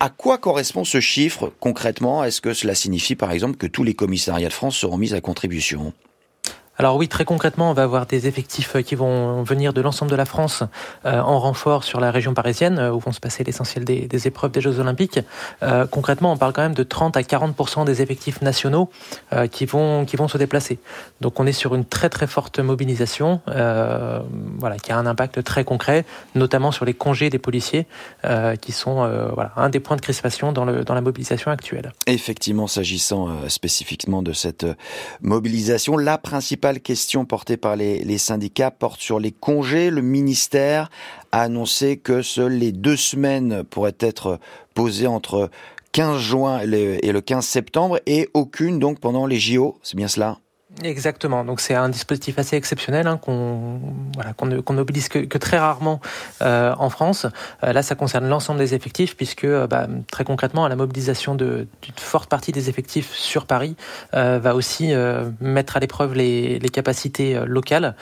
À 0.00 0.08
quoi 0.08 0.38
correspond 0.38 0.84
ce 0.84 0.98
chiffre 0.98 1.52
concrètement? 1.60 2.24
Est-ce 2.24 2.40
que 2.40 2.54
cela 2.54 2.74
signifie 2.74 3.14
par 3.14 3.30
exemple 3.30 3.56
que 3.56 3.68
tous 3.68 3.84
les 3.84 3.94
commissariats 3.94 4.48
de 4.48 4.54
France 4.54 4.76
seront 4.76 4.96
mis 4.96 5.14
à 5.14 5.20
contribution? 5.20 5.92
Alors 6.80 6.96
oui, 6.96 7.08
très 7.08 7.26
concrètement, 7.26 7.68
on 7.68 7.74
va 7.74 7.82
avoir 7.82 8.06
des 8.06 8.26
effectifs 8.26 8.74
euh, 8.74 8.80
qui 8.80 8.94
vont 8.94 9.42
venir 9.42 9.74
de 9.74 9.82
l'ensemble 9.82 10.10
de 10.10 10.16
la 10.16 10.24
France 10.24 10.62
euh, 11.04 11.20
en 11.20 11.38
renfort 11.38 11.84
sur 11.84 12.00
la 12.00 12.10
région 12.10 12.32
parisienne, 12.32 12.78
euh, 12.78 12.90
où 12.90 12.98
vont 12.98 13.12
se 13.12 13.20
passer 13.20 13.44
l'essentiel 13.44 13.84
des, 13.84 14.26
épreuves 14.26 14.50
des 14.50 14.62
Jeux 14.62 14.78
Olympiques. 14.78 15.20
concrètement, 15.90 16.32
on 16.32 16.38
parle 16.38 16.54
quand 16.54 16.62
même 16.62 16.74
de 16.74 16.82
30 16.82 17.18
à 17.18 17.20
40% 17.20 17.84
des 17.84 18.00
effectifs 18.00 18.40
nationaux 18.40 18.90
qui 19.50 19.66
vont 19.66 20.04
qui 20.04 20.16
vont 20.16 20.28
se 20.28 20.38
déplacer. 20.38 20.78
Donc 21.20 21.38
on 21.40 21.46
est 21.46 21.52
sur 21.52 21.74
une 21.74 21.84
très 21.84 22.08
très 22.08 22.26
forte 22.26 22.58
mobilisation, 22.60 23.40
voilà, 23.46 24.76
qui 24.82 24.92
a 24.92 24.98
un 24.98 25.06
impact 25.06 25.42
très 25.42 25.64
concret, 25.64 26.04
notamment 26.34 26.70
sur 26.70 26.84
les 26.84 26.92
congés 26.92 27.30
des 27.30 27.38
policiers, 27.38 27.86
qui 28.60 28.72
sont 28.72 29.02
un 29.56 29.68
des 29.70 29.80
points 29.80 29.96
de 29.96 30.02
crispation 30.02 30.52
dans 30.52 30.66
dans 30.66 30.94
la 30.94 31.00
mobilisation 31.00 31.50
actuelle. 31.50 31.92
Effectivement, 32.06 32.66
s'agissant 32.66 33.28
spécifiquement 33.48 34.22
de 34.22 34.32
cette 34.32 34.66
mobilisation, 35.22 35.96
la 35.96 36.18
principale 36.18 36.69
question 36.78 37.24
portée 37.24 37.56
par 37.56 37.74
les, 37.74 38.18
syndicats 38.18 38.70
porte 38.70 39.00
sur 39.00 39.18
les 39.18 39.32
congés. 39.32 39.90
Le 39.90 40.02
ministère 40.02 40.88
a 41.32 41.42
annoncé 41.42 41.96
que 41.96 42.22
seules 42.22 42.52
les 42.52 42.70
deux 42.70 42.96
semaines 42.96 43.64
pourraient 43.64 43.96
être 43.98 44.38
posées 44.74 45.08
entre 45.08 45.50
15 45.90 46.20
juin 46.20 46.60
et 46.60 47.10
le 47.12 47.20
15 47.20 47.44
septembre 47.44 47.98
et 48.06 48.28
aucune 48.32 48.78
donc 48.78 49.00
pendant 49.00 49.26
les 49.26 49.40
JO. 49.40 49.78
C'est 49.82 49.96
bien 49.96 50.06
cela? 50.06 50.38
Exactement. 50.82 51.44
Donc 51.44 51.60
c'est 51.60 51.74
un 51.74 51.88
dispositif 51.88 52.38
assez 52.38 52.56
exceptionnel 52.56 53.06
hein, 53.06 53.18
qu'on 53.18 54.72
mobilise 54.72 55.08
que, 55.08 55.38
très 55.38 55.58
rarement 55.58 56.00
euh, 56.42 56.74
en 56.78 56.90
France. 56.90 57.26
Euh, 57.64 57.72
là, 57.72 57.82
ça 57.82 57.94
concerne 57.94 58.28
l'ensemble 58.28 58.60
des 58.60 58.74
effectifs 58.74 59.16
puisque 59.16 59.44
euh, 59.44 59.66
bah, 59.66 59.86
très 60.10 60.24
concrètement, 60.24 60.66
la 60.68 60.76
mobilisation 60.76 61.34
d'une 61.34 61.66
forte 61.96 62.30
partie 62.30 62.52
des 62.52 62.68
effectifs 62.70 63.12
sur 63.12 63.46
Paris 63.46 63.76
va 64.12 64.54
aussi 64.54 64.92
mettre 65.40 65.76
à 65.76 65.80
l'épreuve 65.80 66.14
les, 66.14 66.60
capacités 66.72 67.40
locales. 67.46 67.96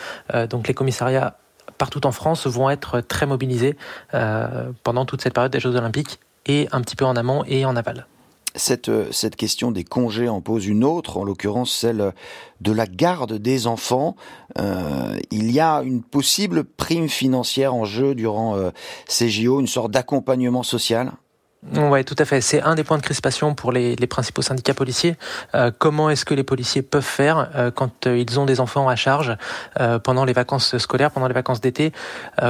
donc 0.50 0.69
les 0.69 0.75
commissariats 0.75 1.37
partout 1.78 2.07
en 2.07 2.12
France 2.12 2.47
vont 2.47 2.71
être 2.71 3.00
très 3.00 3.26
mobilisés 3.26 3.76
pendant 4.83 5.04
toute 5.07 5.23
cette 5.23 5.35
période 5.35 5.52
des 5.52 5.61
Jeux 5.61 5.75
Olympiques 5.75 6.21
et 6.47 6.69
un 6.73 6.81
petit 6.81 6.97
peu 6.97 7.04
en 7.04 7.16
amont 7.16 7.45
et 7.47 7.64
en 7.64 7.76
aval. 7.76 8.07
Cette, 8.59 8.91
cette 9.12 9.37
question 9.37 9.71
des 9.71 9.85
congés 9.85 10.29
en 10.29 10.41
pose 10.41 10.67
une 10.67 10.85
autre, 10.85 11.17
en 11.17 11.25
l'occurrence 11.25 11.73
celle 11.73 12.12
de 12.61 12.73
la 12.73 12.87
garde 12.87 13.35
des 13.35 13.67
enfants. 13.67 14.17
Euh, 14.59 15.17
il 15.31 15.50
y 15.50 15.61
a 15.61 15.83
une 15.83 16.03
possible 16.03 16.65
prime 16.65 17.09
financière 17.09 17.75
en 17.75 17.85
jeu 17.85 18.15
durant 18.15 18.57
euh, 18.57 18.71
ces 19.07 19.31
JO, 19.31 19.61
une 19.61 19.67
sorte 19.67 19.91
d'accompagnement 19.93 20.62
social? 20.62 21.12
Oui, 21.75 22.05
tout 22.05 22.15
à 22.19 22.25
fait. 22.25 22.41
C'est 22.41 22.62
un 22.62 22.77
des 22.77 22.85
points 22.85 22.99
de 22.99 23.03
crispation 23.03 23.55
pour 23.55 23.73
les, 23.73 23.97
principaux 24.07 24.43
syndicats 24.43 24.75
policiers. 24.75 25.17
Euh, 25.55 25.73
comment 25.77 26.09
est-ce 26.09 26.25
que 26.25 26.35
les 26.35 26.45
policiers 26.45 26.83
peuvent 26.83 27.03
faire 27.03 27.50
euh, 27.57 27.71
quand 27.73 28.07
euh, 28.07 28.17
ils 28.17 28.38
ont 28.38 28.47
des 28.47 28.61
enfants 28.61 28.88
à 28.88 28.95
charge 28.95 29.37
euh, 29.81 29.99
pendant 29.99 30.25
les 30.25 30.33
vacances 30.33 30.79
scolaires, 30.79 31.11
pendant 31.11 31.27
les 31.27 31.35
vacances 31.35 31.61
d'été, 31.61 31.93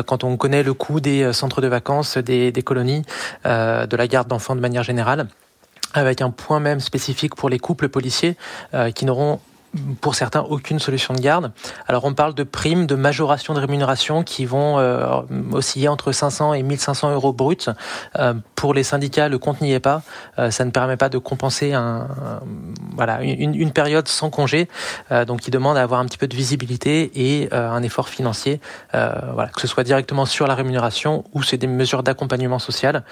quand 0.06 0.24
on 0.24 0.36
connaît 0.36 0.62
le 0.62 0.74
coût 0.74 1.00
des 1.00 1.32
centres 1.32 1.60
de 1.60 1.68
vacances, 1.68 2.18
des 2.18 2.62
colonies, 2.64 3.02
de 3.44 3.96
la 3.96 4.06
garde 4.06 4.28
d'enfants 4.28 4.54
de 4.54 4.60
manière 4.60 4.82
générale? 4.82 5.28
Avec 5.94 6.20
un 6.20 6.30
point 6.30 6.60
même 6.60 6.80
spécifique 6.80 7.34
pour 7.34 7.48
les 7.48 7.58
couples 7.58 7.88
policiers 7.88 8.36
euh, 8.74 8.90
qui 8.90 9.04
n'auront 9.04 9.40
pour 10.00 10.14
certains 10.14 10.40
aucune 10.40 10.78
solution 10.78 11.14
de 11.14 11.20
garde. 11.20 11.52
Alors 11.86 12.04
on 12.04 12.14
parle 12.14 12.34
de 12.34 12.42
primes, 12.42 12.86
de 12.86 12.94
majoration 12.94 13.54
de 13.54 13.60
rémunération 13.60 14.22
qui 14.22 14.44
vont 14.46 14.78
euh, 14.78 15.20
osciller 15.52 15.88
entre 15.88 16.12
500 16.12 16.54
et 16.54 16.62
1500 16.62 17.12
euros 17.12 17.32
bruts. 17.32 17.56
Euh, 18.18 18.34
pour 18.54 18.74
les 18.74 18.82
syndicats, 18.82 19.28
le 19.28 19.38
compte 19.38 19.60
n'y 19.60 19.72
est 19.72 19.80
pas. 19.80 20.02
Euh, 20.38 20.50
ça 20.50 20.64
ne 20.64 20.70
permet 20.70 20.96
pas 20.96 21.08
de 21.08 21.18
compenser 21.18 21.74
une, 21.74 23.72
période 23.72 24.08
sans 24.08 24.30
congé. 24.30 24.68
donc 25.26 25.40
qui 25.40 25.50
demande 25.50 25.76
à 25.76 25.82
avoir 25.82 26.00
un 26.00 26.06
petit 26.06 26.18
peu 26.18 26.26
de 26.26 26.34
visibilité 26.34 27.10
et 27.14 27.52
un 27.52 27.82
effort 27.82 28.08
financier, 28.08 28.60
que 28.92 29.60
ce 29.60 29.66
soit 29.66 29.84
directement 29.84 30.24
sur 30.24 30.46
la 30.46 30.54
rémunération 30.54 31.24
ou 31.34 31.42
c'est 31.42 31.58
des 31.58 31.66
mesures 31.66 32.02
d'accompagnement 32.02 32.58
social 32.58 33.04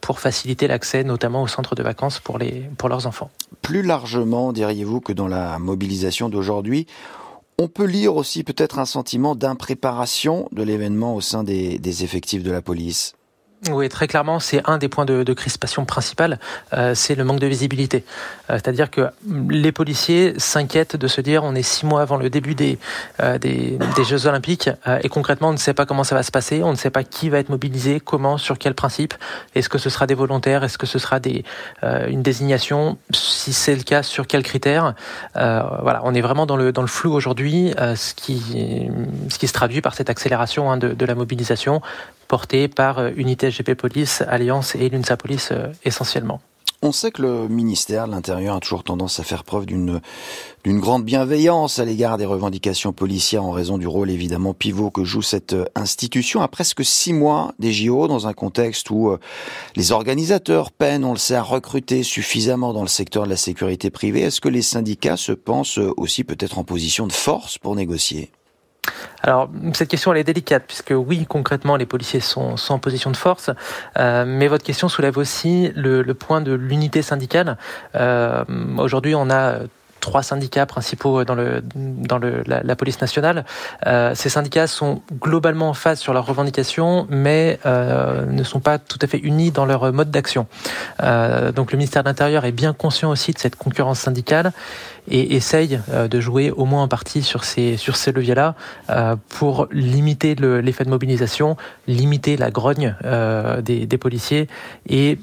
pour 0.00 0.20
faciliter 0.20 0.66
l'accès 0.66 1.04
notamment 1.04 1.42
aux 1.42 1.46
centres 1.46 1.74
de 1.74 1.82
vacances 1.82 2.18
pour 2.18 2.38
pour 2.78 2.88
leurs 2.88 3.06
enfants. 3.06 3.30
Plus 3.62 3.82
largement, 3.82 4.52
diriez-vous 4.52 5.00
que 5.00 5.12
dans 5.12 5.28
la 5.28 5.58
d'aujourd'hui, 6.28 6.86
on 7.58 7.68
peut 7.68 7.84
lire 7.84 8.16
aussi 8.16 8.42
peut-être 8.42 8.78
un 8.78 8.86
sentiment 8.86 9.34
d'impréparation 9.34 10.48
de 10.52 10.62
l'événement 10.62 11.14
au 11.14 11.20
sein 11.20 11.44
des 11.44 12.04
effectifs 12.04 12.42
de 12.42 12.50
la 12.50 12.62
police. 12.62 13.14
Oui, 13.68 13.90
très 13.90 14.06
clairement, 14.06 14.40
c'est 14.40 14.62
un 14.64 14.78
des 14.78 14.88
points 14.88 15.04
de, 15.04 15.32
crispation 15.34 15.84
principal, 15.84 16.38
euh, 16.72 16.94
c'est 16.94 17.14
le 17.14 17.24
manque 17.24 17.40
de 17.40 17.46
visibilité. 17.46 18.04
Euh, 18.48 18.54
c'est-à-dire 18.54 18.90
que 18.90 19.10
les 19.50 19.70
policiers 19.70 20.32
s'inquiètent 20.38 20.96
de 20.96 21.06
se 21.06 21.20
dire 21.20 21.44
on 21.44 21.54
est 21.54 21.62
six 21.62 21.84
mois 21.84 22.00
avant 22.00 22.16
le 22.16 22.30
début 22.30 22.54
des, 22.54 22.78
euh, 23.22 23.36
des, 23.36 23.78
des, 23.96 24.04
Jeux 24.04 24.26
Olympiques 24.26 24.70
et 25.02 25.08
concrètement 25.10 25.50
on 25.50 25.52
ne 25.52 25.58
sait 25.58 25.74
pas 25.74 25.84
comment 25.84 26.04
ça 26.04 26.14
va 26.14 26.22
se 26.22 26.30
passer, 26.30 26.62
on 26.62 26.70
ne 26.70 26.76
sait 26.76 26.90
pas 26.90 27.04
qui 27.04 27.28
va 27.28 27.38
être 27.38 27.50
mobilisé, 27.50 28.00
comment, 28.00 28.38
sur 28.38 28.58
quel 28.58 28.74
principe. 28.74 29.12
Est-ce 29.54 29.68
que 29.68 29.78
ce 29.78 29.90
sera 29.90 30.06
des 30.06 30.14
volontaires, 30.14 30.64
est-ce 30.64 30.78
que 30.78 30.86
ce 30.86 30.98
sera 30.98 31.20
des, 31.20 31.44
une 31.82 32.22
désignation, 32.22 32.96
si 33.12 33.52
c'est 33.52 33.76
le 33.76 33.82
cas, 33.82 34.02
sur 34.02 34.26
quels 34.26 34.42
critères? 34.42 34.94
voilà, 35.34 36.00
on 36.04 36.14
est 36.14 36.22
vraiment 36.22 36.46
dans 36.46 36.56
le, 36.56 36.72
dans 36.72 36.82
le 36.82 36.88
flou 36.88 37.12
aujourd'hui, 37.12 37.74
ce, 37.78 38.14
qui, 38.14 38.88
ce 39.28 39.38
qui 39.38 39.46
se 39.46 39.52
traduit 39.52 39.82
par 39.82 39.94
cette 39.94 40.08
accélération 40.08 40.70
hein, 40.70 40.78
de, 40.78 40.94
de 40.94 41.04
la 41.04 41.14
mobilisation 41.14 41.82
portée 42.30 42.68
par 42.68 43.04
Unité 43.16 43.50
GP 43.50 43.74
Police, 43.74 44.22
Alliance 44.28 44.76
et 44.76 44.88
l'UNSA 44.88 45.16
Police 45.16 45.48
euh, 45.50 45.72
essentiellement. 45.84 46.40
On 46.80 46.92
sait 46.92 47.10
que 47.10 47.22
le 47.22 47.48
ministère 47.48 48.06
de 48.06 48.12
l'Intérieur 48.12 48.54
a 48.54 48.60
toujours 48.60 48.84
tendance 48.84 49.18
à 49.18 49.24
faire 49.24 49.42
preuve 49.42 49.66
d'une 49.66 50.00
d'une 50.62 50.78
grande 50.78 51.04
bienveillance 51.04 51.78
à 51.80 51.84
l'égard 51.84 52.18
des 52.18 52.26
revendications 52.26 52.92
policières 52.92 53.42
en 53.44 53.50
raison 53.50 53.78
du 53.78 53.86
rôle 53.88 54.10
évidemment 54.10 54.54
pivot 54.54 54.90
que 54.90 55.02
joue 55.02 55.22
cette 55.22 55.54
euh, 55.54 55.64
institution 55.74 56.40
à 56.40 56.46
presque 56.46 56.84
six 56.84 57.12
mois 57.12 57.52
des 57.58 57.72
JO 57.72 58.06
dans 58.06 58.28
un 58.28 58.32
contexte 58.32 58.90
où 58.90 59.10
euh, 59.10 59.18
les 59.74 59.90
organisateurs 59.90 60.70
peinent, 60.70 61.04
on 61.04 61.12
le 61.12 61.18
sait, 61.18 61.34
à 61.34 61.42
recruter 61.42 62.04
suffisamment 62.04 62.72
dans 62.72 62.82
le 62.82 62.88
secteur 62.88 63.24
de 63.24 63.30
la 63.30 63.36
sécurité 63.36 63.90
privée. 63.90 64.20
Est-ce 64.20 64.40
que 64.40 64.48
les 64.48 64.62
syndicats 64.62 65.16
se 65.16 65.32
pensent 65.32 65.78
aussi 65.96 66.22
peut-être 66.22 66.58
en 66.58 66.64
position 66.64 67.08
de 67.08 67.12
force 67.12 67.58
pour 67.58 67.74
négocier? 67.74 68.30
Alors 69.22 69.50
cette 69.74 69.88
question 69.88 70.12
elle 70.12 70.18
est 70.18 70.24
délicate 70.24 70.64
puisque 70.66 70.92
oui 70.96 71.26
concrètement 71.26 71.76
les 71.76 71.86
policiers 71.86 72.20
sont, 72.20 72.56
sont 72.56 72.74
en 72.74 72.78
position 72.78 73.10
de 73.10 73.16
force, 73.16 73.50
euh, 73.98 74.24
mais 74.26 74.48
votre 74.48 74.64
question 74.64 74.88
soulève 74.88 75.18
aussi 75.18 75.72
le, 75.76 76.02
point 76.14 76.40
de 76.40 76.52
l'unité 76.52 77.02
syndicale. 77.02 77.56
Euh, 77.94 78.44
Aujourd'hui 78.78 79.14
on 79.14 79.30
a 79.30 79.58
trois 80.00 80.22
syndicats 80.22 80.66
principaux 80.66 81.24
dans 81.24 81.34
le 81.34 81.62
dans 81.74 82.18
le, 82.18 82.42
la, 82.46 82.76
police 82.76 83.00
nationale. 83.00 83.44
Euh, 83.86 84.14
ces 84.14 84.28
syndicats 84.28 84.66
sont 84.66 85.02
globalement 85.20 85.70
en 85.70 85.74
phase 85.74 86.00
sur 86.00 86.12
leurs 86.12 86.26
revendications, 86.26 87.06
mais 87.10 87.58
euh, 87.66 88.24
ne 88.26 88.42
sont 88.42 88.60
pas 88.60 88.78
tout 88.78 88.98
à 89.02 89.06
fait 89.06 89.18
unis 89.18 89.50
dans 89.50 89.66
leur 89.66 89.92
mode 89.92 90.10
d'action. 90.10 90.46
Euh, 91.02 91.52
donc 91.52 91.72
le 91.72 91.78
ministère 91.78 92.02
de 92.02 92.08
l'Intérieur 92.08 92.44
est 92.44 92.52
bien 92.52 92.72
conscient 92.72 93.10
aussi 93.10 93.32
de 93.32 93.38
cette 93.38 93.56
concurrence 93.56 94.00
syndicale 94.00 94.52
et 95.08 95.36
essaye 95.36 95.80
euh, 95.90 96.08
de 96.08 96.20
jouer 96.20 96.50
au 96.50 96.64
moins 96.64 96.82
en 96.82 96.88
partie 96.88 97.22
sur 97.22 97.44
ces 97.44 97.76
sur 97.76 97.96
ces 97.96 98.12
leviers-là 98.12 98.54
euh, 98.90 99.16
pour 99.28 99.68
limiter 99.70 100.34
l'effet 100.34 100.84
de 100.84 100.90
mobilisation, 100.90 101.56
limiter 101.86 102.36
la 102.36 102.50
grogne 102.50 102.96
euh, 103.04 103.60
des, 103.60 103.86
des 103.86 103.98
policiers 103.98 104.48
et 104.88 105.18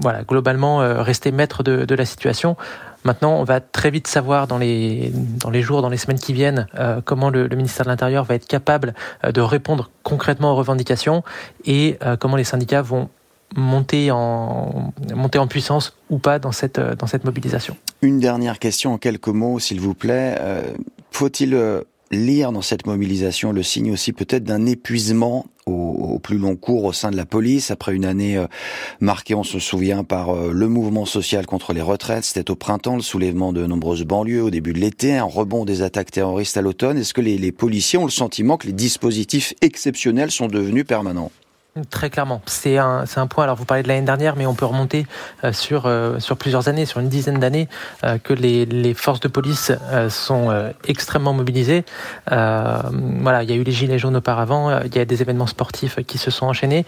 voilà 0.00 0.22
globalement 0.22 0.78
rester 1.02 1.30
maître 1.30 1.62
de, 1.62 1.84
de 1.84 1.94
la 1.94 2.06
situation. 2.06 2.56
Maintenant, 3.04 3.38
on 3.38 3.44
va 3.44 3.60
très 3.60 3.90
vite 3.90 4.06
savoir 4.06 4.46
dans 4.46 4.58
les, 4.58 5.10
dans 5.14 5.50
les 5.50 5.62
jours, 5.62 5.82
dans 5.82 5.88
les 5.88 5.96
semaines 5.96 6.18
qui 6.18 6.32
viennent, 6.32 6.66
euh, 6.78 7.00
comment 7.04 7.30
le, 7.30 7.48
ministère 7.48 7.84
de 7.86 7.90
l'Intérieur 7.90 8.24
va 8.24 8.34
être 8.34 8.46
capable 8.46 8.94
euh, 9.24 9.32
de 9.32 9.40
répondre 9.40 9.90
concrètement 10.02 10.52
aux 10.52 10.56
revendications 10.56 11.22
et 11.64 11.98
euh, 12.02 12.16
comment 12.16 12.36
les 12.36 12.44
syndicats 12.44 12.82
vont 12.82 13.08
monter 13.56 14.10
en, 14.12 14.92
monter 15.14 15.38
en 15.38 15.48
puissance 15.48 15.96
ou 16.08 16.18
pas 16.18 16.38
dans 16.38 16.52
cette, 16.52 16.78
dans 16.78 17.06
cette 17.06 17.24
mobilisation. 17.24 17.76
Une 18.02 18.20
dernière 18.20 18.58
question 18.58 18.92
en 18.92 18.98
quelques 18.98 19.28
mots, 19.28 19.58
s'il 19.58 19.80
vous 19.80 19.94
plaît. 19.94 20.38
Faut-il 21.10 21.82
lire 22.10 22.52
dans 22.52 22.62
cette 22.62 22.86
mobilisation 22.86 23.52
le 23.52 23.62
signe 23.62 23.92
aussi 23.92 24.12
peut-être 24.12 24.44
d'un 24.44 24.66
épuisement 24.66 25.46
au, 25.66 26.18
plus 26.18 26.38
long 26.38 26.56
cours 26.56 26.84
au 26.84 26.92
sein 26.92 27.10
de 27.10 27.16
la 27.16 27.26
police 27.26 27.70
après 27.70 27.94
une 27.94 28.04
année 28.04 28.36
euh, 28.36 28.46
marquée, 29.00 29.34
on 29.34 29.44
se 29.44 29.58
souvient, 29.58 30.02
par 30.02 30.30
euh, 30.30 30.50
le 30.52 30.68
mouvement 30.68 31.06
social 31.06 31.46
contre 31.46 31.72
les 31.72 31.80
retraites. 31.80 32.24
C'était 32.24 32.50
au 32.50 32.56
printemps 32.56 32.96
le 32.96 33.02
soulèvement 33.02 33.52
de 33.52 33.64
nombreuses 33.66 34.04
banlieues 34.04 34.42
au 34.42 34.50
début 34.50 34.72
de 34.72 34.80
l'été, 34.80 35.16
un 35.16 35.24
rebond 35.24 35.64
des 35.64 35.82
attaques 35.82 36.10
terroristes 36.10 36.56
à 36.56 36.62
l'automne. 36.62 36.98
Est-ce 36.98 37.14
que 37.14 37.20
les, 37.20 37.38
les 37.38 37.52
policiers 37.52 37.98
ont 37.98 38.04
le 38.04 38.10
sentiment 38.10 38.56
que 38.56 38.66
les 38.66 38.72
dispositifs 38.72 39.54
exceptionnels 39.60 40.30
sont 40.30 40.48
devenus 40.48 40.84
permanents? 40.84 41.30
Très 41.88 42.10
clairement, 42.10 42.42
c'est 42.46 42.78
un, 42.78 43.04
un 43.14 43.26
point. 43.28 43.44
Alors 43.44 43.54
vous 43.54 43.64
parlez 43.64 43.84
de 43.84 43.88
l'année 43.88 44.04
dernière, 44.04 44.34
mais 44.34 44.44
on 44.44 44.54
peut 44.54 44.64
remonter 44.64 45.06
euh, 45.44 45.52
sur 45.52 45.86
euh, 45.86 46.18
sur 46.18 46.36
plusieurs 46.36 46.66
années, 46.66 46.84
sur 46.84 46.98
une 46.98 47.08
dizaine 47.08 47.38
d'années, 47.38 47.68
euh, 48.02 48.18
que 48.18 48.32
les, 48.32 48.66
les 48.66 48.92
forces 48.92 49.20
de 49.20 49.28
police 49.28 49.70
sont 50.08 50.72
extrêmement 50.88 51.32
mobilisées. 51.32 51.84
voilà, 52.26 53.42
il 53.42 53.50
y 53.50 53.52
a 53.52 53.56
eu 53.56 53.62
les 53.62 53.72
gilets 53.72 53.98
jaunes 53.98 54.16
auparavant, 54.16 54.80
il 54.80 54.94
y 54.94 54.98
a 54.98 55.04
des 55.04 55.22
événements 55.22 55.46
sportifs 55.46 56.04
qui 56.06 56.18
se 56.18 56.30
sont 56.30 56.46
enchaînés. 56.46 56.84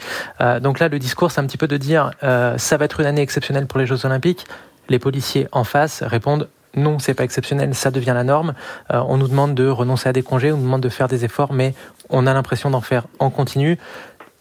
donc 0.61 0.79
là, 0.81 0.89
le 0.89 0.99
discours, 0.99 1.31
c'est 1.31 1.41
un 1.41 1.47
petit 1.47 1.59
peu 1.59 1.69
de 1.69 1.77
dire, 1.77 2.11
ça 2.21 2.77
va 2.77 2.85
être 2.85 3.01
une 3.01 3.07
année 3.07 3.23
exceptionnelle 3.23 3.67
pour 3.67 3.79
les 3.79 3.87
Jeux 3.87 4.05
Olympiques. 4.05 4.47
Les 4.89 4.99
policiers 4.99 5.47
en 5.53 5.65
face 5.65 6.03
répondent 6.03 6.49
non, 6.75 6.99
c'est 6.99 7.13
pas 7.13 7.25
exceptionnel, 7.25 7.75
ça 7.75 7.91
devient 7.91 8.15
la 8.15 8.25
norme. 8.25 8.55
on 8.91 9.19
nous 9.19 9.29
demande 9.29 9.55
de 9.55 9.69
renoncer 9.69 10.09
à 10.09 10.13
des 10.13 10.23
congés, 10.23 10.53
on 10.53 10.57
nous 10.57 10.65
demande 10.65 10.83
de 10.83 10.89
faire 10.89 11.07
des 11.07 11.25
efforts, 11.25 11.53
mais 11.53 11.75
on 12.09 12.27
a 12.27 12.35
l'impression 12.35 12.71
d'en 12.71 12.81
faire 12.81 13.05
en 13.19 13.31
continu 13.31 13.79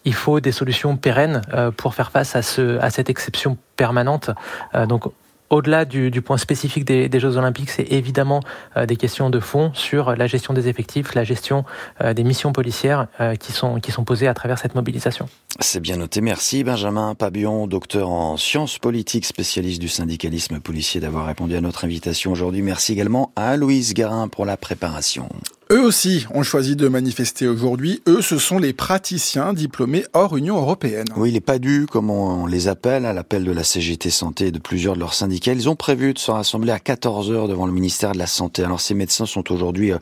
il 0.05 0.13
faut 0.13 0.39
des 0.39 0.51
solutions 0.51 0.97
pérennes 0.97 1.41
euh, 1.53 1.71
pour 1.71 1.93
faire 1.93 2.11
face 2.11 2.35
à, 2.35 2.41
ce, 2.41 2.79
à 2.79 2.89
cette 2.89 3.09
exception 3.09 3.57
permanente. 3.75 4.31
Euh, 4.75 4.85
donc 4.85 5.05
au-delà 5.49 5.83
du, 5.83 6.21
point 6.21 6.37
spécifique 6.37 6.85
des, 6.85 7.19
Jeux 7.19 7.35
Olympiques, 7.35 7.71
c'est 7.71 7.91
évidemment 7.91 8.39
euh, 8.77 8.85
des 8.85 8.95
questions 8.95 9.29
de 9.29 9.41
fond 9.41 9.71
sur 9.73 10.15
la 10.15 10.25
gestion 10.25 10.53
des 10.53 10.69
effectifs, 10.69 11.13
la 11.13 11.25
gestion 11.25 11.65
des 12.01 12.23
missions 12.23 12.53
policières 12.53 13.07
qui, 13.37 13.51
sont, 13.51 13.81
qui 13.81 13.91
sont 13.91 14.05
posées 14.05 14.29
à 14.29 14.33
travers 14.33 14.57
cette 14.57 14.75
mobilisation. 14.75 15.27
C'est 15.59 15.81
bien 15.81 15.97
noté. 15.97 16.21
Merci 16.21 16.63
Benjamin 16.63 17.15
Pabion, 17.15 17.67
docteur 17.67 18.09
en 18.11 18.37
sciences 18.37 18.79
politiques, 18.79 19.25
spécialiste 19.25 19.81
du 19.81 19.89
syndicalisme 19.89 20.61
policier, 20.61 21.01
d'avoir 21.01 21.25
répondu 21.25 21.57
à 21.57 21.61
notre 21.61 21.83
invitation 21.83 22.31
aujourd'hui. 22.31 22.61
Merci 22.61 22.93
également 22.93 23.33
à 23.35 23.57
Louise 23.57 23.93
Garin 23.93 24.29
pour 24.29 24.45
la 24.45 24.55
préparation. 24.55 25.27
Eux 25.71 25.81
aussi 25.81 26.25
ont 26.33 26.43
choisi 26.43 26.75
de 26.75 26.89
manifester 26.89 27.47
aujourd'hui. 27.47 28.01
Eux, 28.05 28.21
ce 28.21 28.37
sont 28.37 28.59
les 28.59 28.73
praticiens 28.73 29.53
diplômés 29.53 30.03
hors 30.11 30.35
Union 30.35 30.57
européenne. 30.57 31.05
Oui, 31.15 31.31
les 31.31 31.39
PADU, 31.39 31.85
comme 31.89 32.09
on 32.09 32.45
les 32.45 32.67
appelle, 32.67 33.05
à 33.05 33.13
l'appel 33.13 33.45
de 33.45 33.53
la 33.53 33.63
CGT 33.63 34.09
Santé 34.09 34.47
et 34.47 34.51
de 34.51 34.59
plusieurs 34.59 34.95
de 34.95 34.99
leurs 34.99 35.13
syndicats, 35.13 35.53
ils 35.53 35.69
ont 35.69 35.77
prévu 35.77 36.13
de 36.13 36.19
se 36.19 36.29
rassembler 36.29 36.73
à 36.73 36.79
14 36.79 37.31
heures 37.31 37.47
devant 37.47 37.67
le 37.67 37.71
ministère 37.71 38.11
de 38.11 38.17
la 38.17 38.27
Santé. 38.27 38.65
Alors 38.65 38.81
ces 38.81 38.93
médecins 38.93 39.25
sont 39.25 39.49
aujourd'hui 39.49 39.93
euh, 39.93 39.97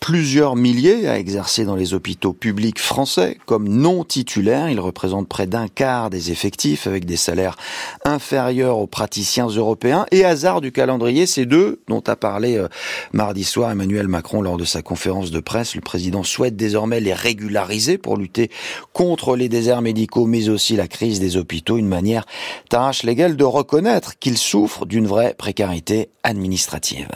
plusieurs 0.00 0.56
milliers 0.56 1.06
à 1.06 1.18
exercer 1.18 1.66
dans 1.66 1.76
les 1.76 1.92
hôpitaux 1.92 2.32
publics 2.32 2.78
français 2.78 3.36
comme 3.44 3.68
non 3.68 4.04
titulaires. 4.04 4.70
Ils 4.70 4.80
représentent 4.80 5.28
près 5.28 5.46
d'un 5.46 5.68
quart 5.68 6.08
des 6.08 6.30
effectifs 6.30 6.86
avec 6.86 7.04
des 7.04 7.18
salaires 7.18 7.58
inférieurs 8.06 8.78
aux 8.78 8.86
praticiens 8.86 9.48
européens. 9.48 10.06
Et 10.12 10.24
hasard 10.24 10.62
du 10.62 10.72
calendrier, 10.72 11.26
ces 11.26 11.44
deux 11.44 11.78
dont 11.88 12.02
a 12.06 12.16
parlé 12.16 12.56
euh, 12.56 12.68
mardi 13.12 13.44
soir 13.44 13.70
Emmanuel 13.70 14.08
Macron 14.08 14.40
lors 14.40 14.56
de 14.56 14.64
sa 14.64 14.80
conférence 14.80 15.09
de 15.10 15.40
le 15.74 15.80
président 15.80 16.22
souhaite 16.22 16.56
désormais 16.56 17.00
les 17.00 17.12
régulariser 17.12 17.98
pour 17.98 18.16
lutter 18.16 18.50
contre 18.92 19.36
les 19.36 19.48
déserts 19.48 19.82
médicaux, 19.82 20.26
mais 20.26 20.48
aussi 20.48 20.76
la 20.76 20.88
crise 20.88 21.20
des 21.20 21.36
hôpitaux, 21.36 21.78
une 21.78 21.88
manière 21.88 22.26
tâche 22.68 23.02
légale 23.02 23.36
de 23.36 23.44
reconnaître 23.44 24.18
qu'ils 24.18 24.38
souffrent 24.38 24.86
d'une 24.86 25.06
vraie 25.06 25.34
précarité 25.34 26.10
administrative. 26.22 27.08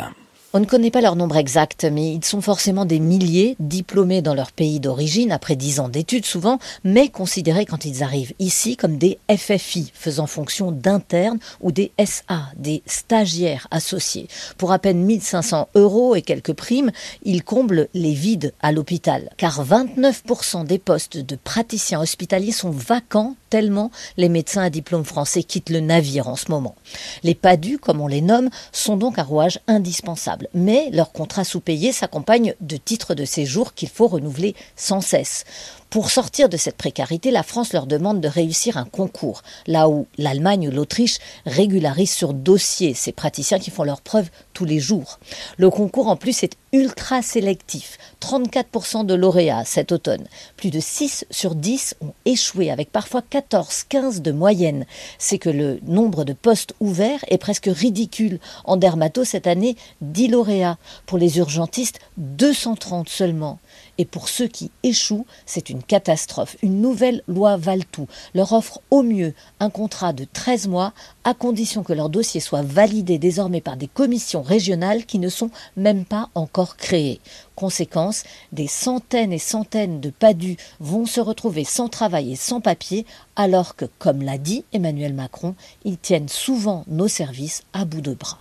On 0.57 0.61
ne 0.61 0.67
connaît 0.67 0.93
pas 0.93 1.01
leur 1.01 1.17
nombre 1.17 1.37
exact, 1.37 1.83
mais 1.83 2.15
ils 2.15 2.25
sont 2.25 2.41
forcément 2.41 2.85
des 2.85 3.01
milliers, 3.01 3.57
diplômés 3.59 4.23
dans 4.23 4.35
leur 4.35 4.53
pays 4.53 4.79
d'origine, 4.79 5.33
après 5.33 5.57
dix 5.57 5.81
ans 5.81 5.89
d'études 5.89 6.27
souvent, 6.27 6.61
mais 6.85 7.09
considérés 7.09 7.67
quand 7.67 7.85
ils 7.85 8.05
arrivent 8.05 8.35
ici 8.39 8.77
comme 8.77 8.97
des 8.97 9.19
FFI, 9.29 9.91
faisant 9.93 10.29
fonction 10.29 10.71
d'internes 10.71 11.41
ou 11.61 11.73
des 11.73 11.91
SA, 11.99 12.53
des 12.57 12.85
stagiaires 12.87 13.67
associés. 13.73 14.29
Pour 14.57 14.71
à 14.71 14.79
peine 14.79 15.03
1500 15.03 15.71
euros 15.75 16.15
et 16.15 16.23
quelques 16.23 16.55
primes, 16.55 16.93
ils 17.25 17.43
comblent 17.43 17.89
les 17.93 18.15
vides 18.15 18.55
à 18.63 18.71
l'hôpital, 18.71 19.31
car 19.37 19.67
29% 19.67 20.67
des 20.67 20.79
postes 20.79 21.17
de 21.17 21.35
praticiens 21.35 22.01
hospitaliers 22.01 22.53
sont 22.53 22.71
vacants 22.71 23.35
tellement 23.55 23.93
les 24.17 24.29
médecins 24.29 24.63
à 24.63 24.69
diplôme 24.69 25.05
français 25.05 25.45
quittent 25.45 25.71
le 25.71 25.79
navire 25.79 26.27
en 26.27 26.35
ce 26.35 26.51
moment. 26.51 26.75
Les 27.23 27.37
PADU, 27.37 27.79
comme 27.79 28.01
on 28.01 28.09
les 28.09 28.21
nomme, 28.21 28.51
sont 28.73 28.97
donc 28.97 29.17
un 29.17 29.23
rouage 29.23 29.61
indispensable, 29.69 30.49
mais 30.55 30.89
leur 30.91 31.13
contrat 31.13 31.45
sous-payé 31.45 31.93
s'accompagne 31.93 32.55
de 32.61 32.77
titres 32.77 33.15
de 33.15 33.25
séjour 33.25 33.75
qu'il 33.75 33.91
faut 33.91 34.09
renouveler 34.09 34.57
sans 34.75 35.01
cesse. 35.01 35.45
Pour 35.91 36.11
sortir 36.11 36.49
de 36.49 36.57
cette 36.57 36.77
précarité, 36.77 37.31
la 37.31 37.43
France 37.43 37.73
leur 37.73 37.87
demande 37.87 38.21
de 38.21 38.29
réussir 38.29 38.77
un 38.77 38.85
concours, 38.85 39.43
là 39.67 39.89
où 39.89 40.07
l'Allemagne 40.19 40.69
ou 40.69 40.71
l'Autriche 40.73 41.19
régularisent 41.47 42.13
sur 42.13 42.35
dossier 42.35 42.95
ces 42.95 43.13
praticiens 43.13 43.61
qui 43.61 43.71
font 43.71 43.85
leurs 43.85 44.01
preuves 44.01 44.31
tous 44.55 44.65
les 44.65 44.81
jours. 44.81 45.21
Le 45.57 45.71
concours 45.71 46.09
en 46.09 46.17
plus 46.17 46.43
est 46.43 46.57
ultra 46.73 47.23
sélectif, 47.23 47.99
34% 48.21 49.07
de 49.07 49.15
lauréats 49.15 49.65
cet 49.65 49.93
automne. 49.93 50.27
Plus 50.57 50.71
de 50.71 50.81
6 50.81 51.27
sur 51.31 51.55
10 51.55 51.95
ont 52.01 52.15
échoué 52.25 52.73
avec 52.73 52.91
parfois 52.91 53.23
14-15 53.31 54.21
de 54.21 54.33
moyenne. 54.33 54.87
C'est 55.19 55.39
que 55.39 55.51
le 55.51 55.79
nombre 55.87 56.25
de 56.25 56.33
postes 56.33 56.75
ouverts 56.81 57.25
est 57.29 57.39
presque 57.39 57.71
ridicule. 57.73 58.41
En 58.65 58.77
dermato 58.77 59.25
cette 59.25 59.47
année, 59.47 59.77
10 60.01 60.29
lauréats. 60.29 60.79
Pour 61.07 61.19
les 61.19 61.39
urgentistes, 61.39 62.01
230 62.17 63.09
seulement. 63.09 63.61
Et 63.99 64.05
pour 64.05 64.29
ceux 64.29 64.49
qui 64.49 64.71
échouent, 64.83 65.27
c'est 65.47 65.71
une 65.71 65.83
catastrophe. 65.83 66.57
Une 66.63 66.81
nouvelle 66.81 67.23
loi 67.29 67.57
Valtou 67.57 68.07
leur 68.35 68.53
offre 68.53 68.81
au 68.91 69.03
mieux 69.03 69.35
un 69.61 69.71
contrat 69.71 70.13
de 70.13 70.27
13 70.31 70.69
mois 70.69 70.93
à 71.23 71.35
condition 71.35 71.83
que 71.83 71.93
leur 71.93 72.09
dossier 72.09 72.41
soit 72.41 72.63
validé 72.63 73.19
désormais 73.19 73.61
par 73.61 73.77
des 73.77 73.87
commissions 73.87 74.43
régionales 74.43 75.07
qui 75.07 75.19
ne 75.19 75.29
sont 75.29 75.51
même 75.77 76.05
pas 76.05 76.29
encore 76.35 76.77
créées. 76.77 77.21
Conséquence, 77.55 78.25
des 78.53 78.67
centaines 78.67 79.33
et 79.33 79.39
centaines 79.39 80.01
de 80.01 80.11
padus 80.11 80.57
vont 80.81 81.07
se 81.07 81.21
retrouver 81.21 81.65
sans 81.65 81.89
travail 81.89 82.33
et 82.33 82.37
sans 82.37 82.61
papier, 82.61 83.07
alors 83.37 83.77
que, 83.77 83.85
comme 83.99 84.23
l'a 84.23 84.39
dit 84.39 84.65
Emmanuel 84.73 85.15
Macron, 85.15 85.55
ils 85.85 85.99
tiennent 85.99 86.29
souvent 86.29 86.85
nos 86.89 87.09
services 87.09 87.63
à 87.73 87.85
bout 87.85 88.01
de 88.01 88.15
bras. 88.15 88.39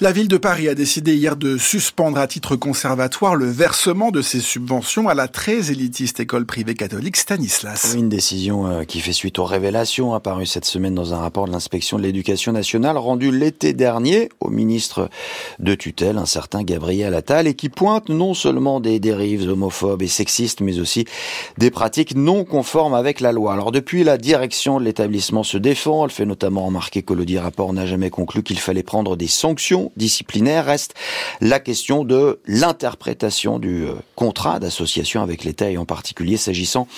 La 0.00 0.12
ville 0.12 0.28
de 0.28 0.36
Paris 0.36 0.68
a 0.68 0.74
décidé 0.74 1.14
hier 1.14 1.36
de 1.36 1.56
suspendre 1.56 2.18
à 2.18 2.26
titre 2.26 2.56
conservatoire 2.56 3.34
le 3.34 3.46
versement 3.46 4.10
de 4.10 4.22
ses 4.22 4.40
subventions 4.40 5.08
à 5.08 5.14
la 5.14 5.28
très 5.28 5.70
élitiste 5.70 6.20
école 6.20 6.46
privée 6.46 6.74
catholique 6.74 7.16
Stanislas. 7.16 7.94
Une 7.96 8.08
décision 8.08 8.66
euh, 8.66 8.84
qui 8.84 9.00
fait 9.00 9.12
suite 9.12 9.38
aux 9.38 9.44
révélations 9.44 10.14
apparues 10.14 10.46
cette 10.46 10.64
semaine 10.64 10.94
dans 10.94 11.14
un 11.14 11.18
rapport 11.18 11.46
de 11.46 11.52
l'inspection 11.52 11.98
de 11.98 12.02
l'éducation 12.02 12.52
nationale 12.52 12.96
rendu 12.96 13.30
l'été 13.30 13.72
dernier 13.72 14.28
au 14.40 14.50
ministre 14.50 15.08
de 15.58 15.74
tutelle, 15.74 16.18
un 16.18 16.26
certain 16.26 16.62
Gabriel 16.62 17.14
Attal, 17.14 17.46
et 17.46 17.54
qui 17.54 17.68
pointe 17.68 18.08
non 18.08 18.34
seulement 18.34 18.80
des 18.80 19.00
dérives 19.00 19.48
homophobes 19.48 20.02
et 20.02 20.08
sexistes, 20.08 20.60
mais 20.60 20.78
aussi 20.78 21.04
des 21.58 21.70
pratiques 21.70 22.14
non 22.14 22.44
conformes 22.44 22.94
avec 22.94 23.20
la 23.20 23.32
loi. 23.32 23.52
Alors 23.52 23.72
depuis, 23.72 24.04
la 24.04 24.18
direction 24.18 24.78
de 24.78 24.84
l'établissement 24.84 25.42
se 25.42 25.58
défend. 25.58 26.04
Elle 26.04 26.10
fait 26.10 26.26
notamment 26.26 26.66
remarquer 26.66 27.02
que 27.02 27.14
le 27.14 27.24
dit 27.24 27.38
rapport 27.38 27.72
n'a 27.72 27.86
jamais 27.86 28.10
conclu 28.10 28.42
qu'il 28.42 28.58
fallait 28.58 28.82
prendre 28.82 29.16
des 29.16 29.26
sanctions 29.26 29.65
disciplinaire 29.96 30.64
reste 30.64 30.94
la 31.40 31.60
question 31.60 32.04
de 32.04 32.40
l'interprétation 32.46 33.58
du 33.58 33.84
euh, 33.84 33.94
contrat 34.14 34.58
d'association 34.58 35.22
avec 35.22 35.44
l'État 35.44 35.70
et 35.70 35.78
en 35.78 35.84
particulier 35.84 36.36
s'agissant 36.36 36.88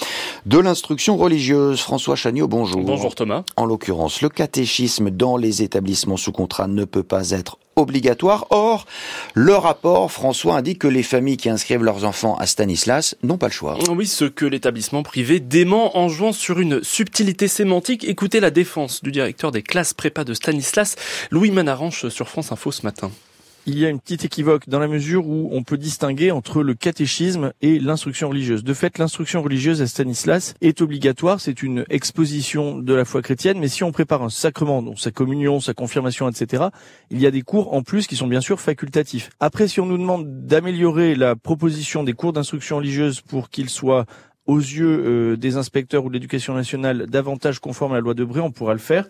de 0.47 0.59
l'instruction 0.59 1.17
religieuse. 1.17 1.81
François 1.81 2.17
Chagnot, 2.17 2.49
bonjour. 2.49 2.83
Bonjour 2.83 3.15
Thomas. 3.15 3.45
En 3.57 3.65
l'occurrence, 3.65 4.23
le 4.23 4.29
catéchisme 4.29 5.11
dans 5.11 5.37
les 5.37 5.63
établissements 5.63 6.17
sous 6.17 6.33
contrat 6.33 6.69
ne 6.69 6.85
peut 6.85 7.03
pas 7.03 7.31
être 7.31 7.59
obligatoire. 7.79 8.47
Or, 8.51 8.87
le 9.35 9.55
rapport, 9.55 10.11
François, 10.13 10.57
indique 10.57 10.81
que 10.81 10.89
les 10.89 11.03
familles 11.03 11.37
qui 11.37 11.49
inscrivent 11.49 11.83
leurs 11.83 12.05
enfants 12.05 12.37
à 12.37 12.47
Stanislas 12.47 13.17
n'ont 13.23 13.39
pas 13.39 13.47
le 13.47 13.53
choix. 13.53 13.79
Oui, 13.91 14.07
ce 14.07 14.25
que 14.25 14.45
l'établissement 14.45 15.03
privé 15.03 15.41
dément 15.41 15.97
en 15.97 16.09
jouant 16.09 16.33
sur 16.33 16.61
une 16.61 16.83
subtilité 16.83 17.49
sémantique. 17.49 18.05
Écoutez 18.05 18.41
la 18.41 18.51
défense 18.51 19.03
du 19.03 19.13
directeur 19.13 19.53
des 19.53 19.63
classes 19.63 19.95
prépa 19.95 20.25
de 20.25 20.35
Stanislas, 20.35 20.97
Louis 21.31 21.51
Manaranche 21.51 22.09
sur 22.09 22.29
France 22.29 22.53
Info 22.53 22.73
ce 22.73 22.83
matin 22.83 23.11
il 23.67 23.79
y 23.79 23.85
a 23.85 23.89
une 23.89 24.01
petite 24.01 24.25
équivoque 24.25 24.69
dans 24.69 24.79
la 24.79 24.89
mesure 24.89 25.27
où 25.27 25.51
on 25.53 25.63
peut 25.63 25.77
distinguer 25.77 26.31
entre 26.31 26.63
le 26.63 26.75
catéchisme 26.75 27.53
et 27.61 27.79
l'instruction 27.79 28.29
religieuse. 28.29 28.65
De 28.65 28.75
fait, 28.75 28.99
l'instruction 28.99 29.43
religieuse 29.43 29.83
à 29.83 29.87
Stanislas 29.87 30.55
est 30.61 30.81
obligatoire, 30.81 31.41
c'est 31.41 31.63
une 31.63 31.85
exposition 31.91 32.79
de 32.79 32.95
la 32.95 33.05
foi 33.05 33.23
chrétienne, 33.23 33.59
mais 33.59 33.69
si 33.69 33.85
on 33.85 33.93
prépare 33.93 34.23
un 34.23 34.31
sacrement, 34.31 34.83
donc 34.83 34.99
sa 34.99 35.11
communion, 35.11 35.61
sa 35.61 35.75
confirmation, 35.75 36.29
etc., 36.29 36.65
il 37.11 37.21
y 37.21 37.27
a 37.27 37.31
des 37.31 37.43
cours 37.43 37.75
en 37.75 37.83
plus 37.83 38.07
qui 38.07 38.17
sont 38.17 38.27
bien 38.27 38.41
sûr 38.41 38.61
facultatifs. 38.61 39.31
Après, 39.41 39.69
si 39.69 39.81
on 39.81 39.87
nous 39.87 39.99
demande 39.99 40.47
d'améliorer 40.47 41.15
la 41.15 41.37
proposition 41.37 42.05
des 42.05 42.15
cours 42.15 42.33
d'instruction 42.33 42.77
religieuse 42.77 43.21
pour 43.21 43.51
qu'ils 43.51 43.71
soient 43.71 44.07
aux 44.47 44.59
yeux 44.59 45.05
euh, 45.05 45.37
des 45.37 45.57
inspecteurs 45.57 46.05
ou 46.05 46.09
de 46.09 46.15
l'éducation 46.15 46.55
nationale 46.55 47.07
davantage 47.07 47.61
conformes 47.61 47.93
à 47.93 47.97
la 47.97 48.01
loi 48.01 48.15
de 48.15 48.25
Bré, 48.25 48.41
on 48.41 48.51
pourra 48.51 48.73
le 48.73 48.79
faire. 48.79 49.07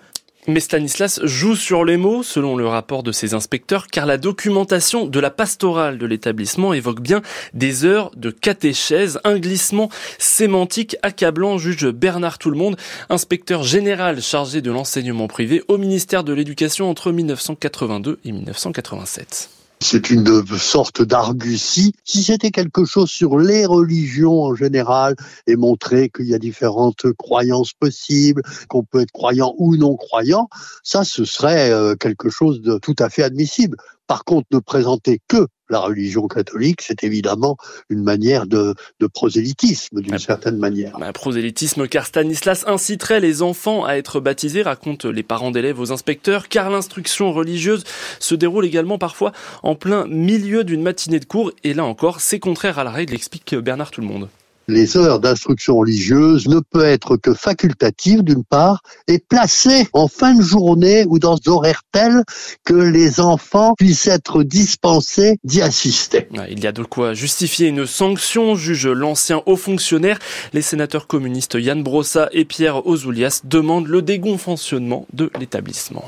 Mais 0.46 0.60
Stanislas 0.60 1.20
joue 1.24 1.56
sur 1.56 1.84
les 1.84 1.96
mots, 1.96 2.22
selon 2.22 2.56
le 2.56 2.66
rapport 2.66 3.02
de 3.02 3.12
ses 3.12 3.34
inspecteurs, 3.34 3.86
car 3.88 4.06
la 4.06 4.16
documentation 4.16 5.06
de 5.06 5.20
la 5.20 5.30
pastorale 5.30 5.98
de 5.98 6.06
l'établissement 6.06 6.72
évoque 6.72 7.00
bien 7.00 7.22
des 7.52 7.84
heures 7.84 8.10
de 8.16 8.30
catéchèse, 8.30 9.20
un 9.24 9.38
glissement 9.38 9.90
sémantique 10.18 10.96
accablant, 11.02 11.58
juge 11.58 11.88
Bernard 11.88 12.38
Tout-le-Monde, 12.38 12.76
inspecteur 13.10 13.62
général 13.62 14.22
chargé 14.22 14.62
de 14.62 14.70
l'enseignement 14.70 15.28
privé 15.28 15.62
au 15.68 15.76
ministère 15.76 16.24
de 16.24 16.32
l'Éducation 16.32 16.88
entre 16.88 17.12
1982 17.12 18.18
et 18.24 18.32
1987. 18.32 19.57
C'est 19.80 20.10
une 20.10 20.44
sorte 20.58 21.02
d'argutie. 21.02 21.92
Si 22.04 22.22
c'était 22.22 22.50
quelque 22.50 22.84
chose 22.84 23.10
sur 23.10 23.38
les 23.38 23.64
religions 23.64 24.42
en 24.42 24.54
général 24.54 25.14
et 25.46 25.56
montrer 25.56 26.10
qu'il 26.10 26.26
y 26.26 26.34
a 26.34 26.38
différentes 26.38 27.12
croyances 27.12 27.72
possibles, 27.74 28.42
qu'on 28.68 28.82
peut 28.82 29.00
être 29.00 29.12
croyant 29.12 29.54
ou 29.56 29.76
non 29.76 29.96
croyant, 29.96 30.48
ça 30.82 31.04
ce 31.04 31.24
serait 31.24 31.70
euh, 31.70 31.94
quelque 31.94 32.28
chose 32.28 32.60
de 32.60 32.78
tout 32.78 32.96
à 32.98 33.08
fait 33.08 33.22
admissible. 33.22 33.76
Par 34.08 34.24
contre, 34.24 34.48
ne 34.50 34.58
présenter 34.58 35.20
que 35.28 35.46
la 35.70 35.80
religion 35.80 36.26
catholique, 36.28 36.82
c'est 36.82 37.04
évidemment 37.04 37.56
une 37.88 38.02
manière 38.02 38.46
de, 38.46 38.74
prosélytisme, 39.12 40.00
d'une 40.00 40.18
certaine 40.18 40.58
manière. 40.58 41.00
Un 41.00 41.12
prosélytisme, 41.12 41.88
car 41.88 42.06
Stanislas 42.06 42.64
inciterait 42.66 43.20
les 43.20 43.42
enfants 43.42 43.84
à 43.84 43.94
être 43.94 44.20
baptisés, 44.20 44.62
racontent 44.62 45.08
les 45.08 45.22
parents 45.22 45.50
d'élèves 45.50 45.80
aux 45.80 45.92
inspecteurs, 45.92 46.48
car 46.48 46.70
l'instruction 46.70 47.32
religieuse 47.32 47.84
se 48.20 48.34
déroule 48.34 48.64
également 48.64 48.98
parfois 48.98 49.32
en 49.62 49.74
plein 49.74 50.06
milieu 50.06 50.64
d'une 50.64 50.82
matinée 50.82 51.20
de 51.20 51.24
cours, 51.24 51.52
et 51.64 51.74
là 51.74 51.84
encore, 51.84 52.20
c'est 52.20 52.38
contraire 52.38 52.78
à 52.78 52.84
la 52.84 52.90
règle, 52.90 53.14
explique 53.14 53.54
Bernard 53.54 53.90
Tout 53.90 54.00
le 54.00 54.06
Monde 54.06 54.28
les 54.68 54.96
heures 54.96 55.18
d'instruction 55.18 55.76
religieuse 55.76 56.46
ne 56.46 56.60
peut 56.60 56.84
être 56.84 57.16
que 57.16 57.32
facultative 57.34 58.22
d'une 58.22 58.44
part 58.44 58.82
et 59.08 59.18
placée 59.18 59.88
en 59.94 60.08
fin 60.08 60.34
de 60.34 60.42
journée 60.42 61.04
ou 61.08 61.18
dans 61.18 61.36
des 61.36 61.48
horaires 61.48 61.82
tels 61.90 62.22
que 62.64 62.74
les 62.74 63.20
enfants 63.20 63.74
puissent 63.78 64.06
être 64.06 64.42
dispensés 64.42 65.38
d'y 65.42 65.62
assister. 65.62 66.28
Il 66.50 66.62
y 66.62 66.66
a 66.66 66.72
de 66.72 66.82
quoi 66.82 67.14
justifier 67.14 67.68
une 67.68 67.86
sanction, 67.86 68.54
juge 68.54 68.86
l'ancien 68.86 69.42
haut 69.46 69.56
fonctionnaire. 69.56 70.18
Les 70.52 70.62
sénateurs 70.62 71.06
communistes 71.06 71.56
Yann 71.58 71.82
Brossa 71.82 72.28
et 72.32 72.44
Pierre 72.44 72.86
Ozoulias 72.86 73.40
demandent 73.44 73.88
le 73.88 74.02
dégonfonctionnement 74.02 75.06
de 75.14 75.30
l'établissement. 75.40 76.04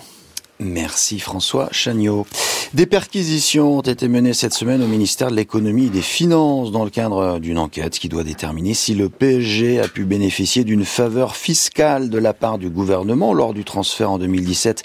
Merci 0.61 1.20
François 1.20 1.68
Chagnot. 1.73 2.27
Des 2.75 2.85
perquisitions 2.85 3.79
ont 3.79 3.81
été 3.81 4.09
menées 4.09 4.35
cette 4.35 4.53
semaine 4.53 4.83
au 4.83 4.87
ministère 4.87 5.31
de 5.31 5.35
l'économie 5.35 5.87
et 5.87 5.90
des 5.90 6.03
finances 6.03 6.70
dans 6.70 6.85
le 6.85 6.90
cadre 6.90 7.38
d'une 7.38 7.59
enquête 7.59 7.99
qui 7.99 8.11
doit 8.11 8.25
déterminer 8.25 8.75
si 8.75 8.94
le 8.94 9.09
PSG 9.09 9.81
a 9.81 9.88
pu 9.88 10.05
bénéficier 10.05 10.62
d'une 10.64 10.85
faveur 10.85 11.35
fiscale 11.35 12.11
de 12.11 12.18
la 12.18 12.35
part 12.35 12.59
du 12.59 12.68
gouvernement 12.68 13.33
lors 13.33 13.55
du 13.55 13.64
transfert 13.64 14.11
en 14.11 14.18
2017 14.18 14.85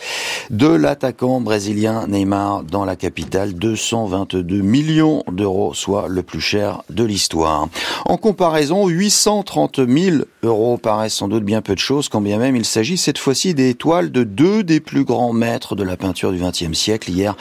de 0.50 0.68
l'attaquant 0.68 1.42
brésilien 1.42 2.08
Neymar 2.08 2.64
dans 2.64 2.86
la 2.86 2.96
capitale, 2.96 3.54
222 3.54 4.62
millions 4.62 5.24
d'euros, 5.30 5.74
soit 5.74 6.08
le 6.08 6.24
plus 6.24 6.42
cher 6.42 6.84
de 6.90 7.04
l'histoire. 7.04 7.68
En 8.06 8.18
comparaison, 8.18 8.88
830 8.88 9.82
000 9.88 10.18
euros 10.44 10.78
paraissent 10.78 11.16
sans 11.16 11.28
doute 11.28 11.44
bien 11.44 11.62
peu 11.62 11.76
de 11.76 11.80
choses, 11.80 12.08
quand 12.08 12.22
bien 12.22 12.38
même 12.38 12.56
il 12.56 12.66
s'agit 12.66 12.98
cette 12.98 13.18
fois-ci 13.18 13.54
des 13.54 13.76
toiles 13.76 14.12
de 14.12 14.24
deux 14.24 14.64
des 14.64 14.80
plus 14.80 15.04
grands 15.04 15.34
maîtres 15.34 15.64
de 15.73 15.84
la 15.84 15.97
peinture 15.97 16.32
du 16.32 16.38
XXe 16.38 16.78
siècle. 16.78 17.10
Hier, 17.10 17.36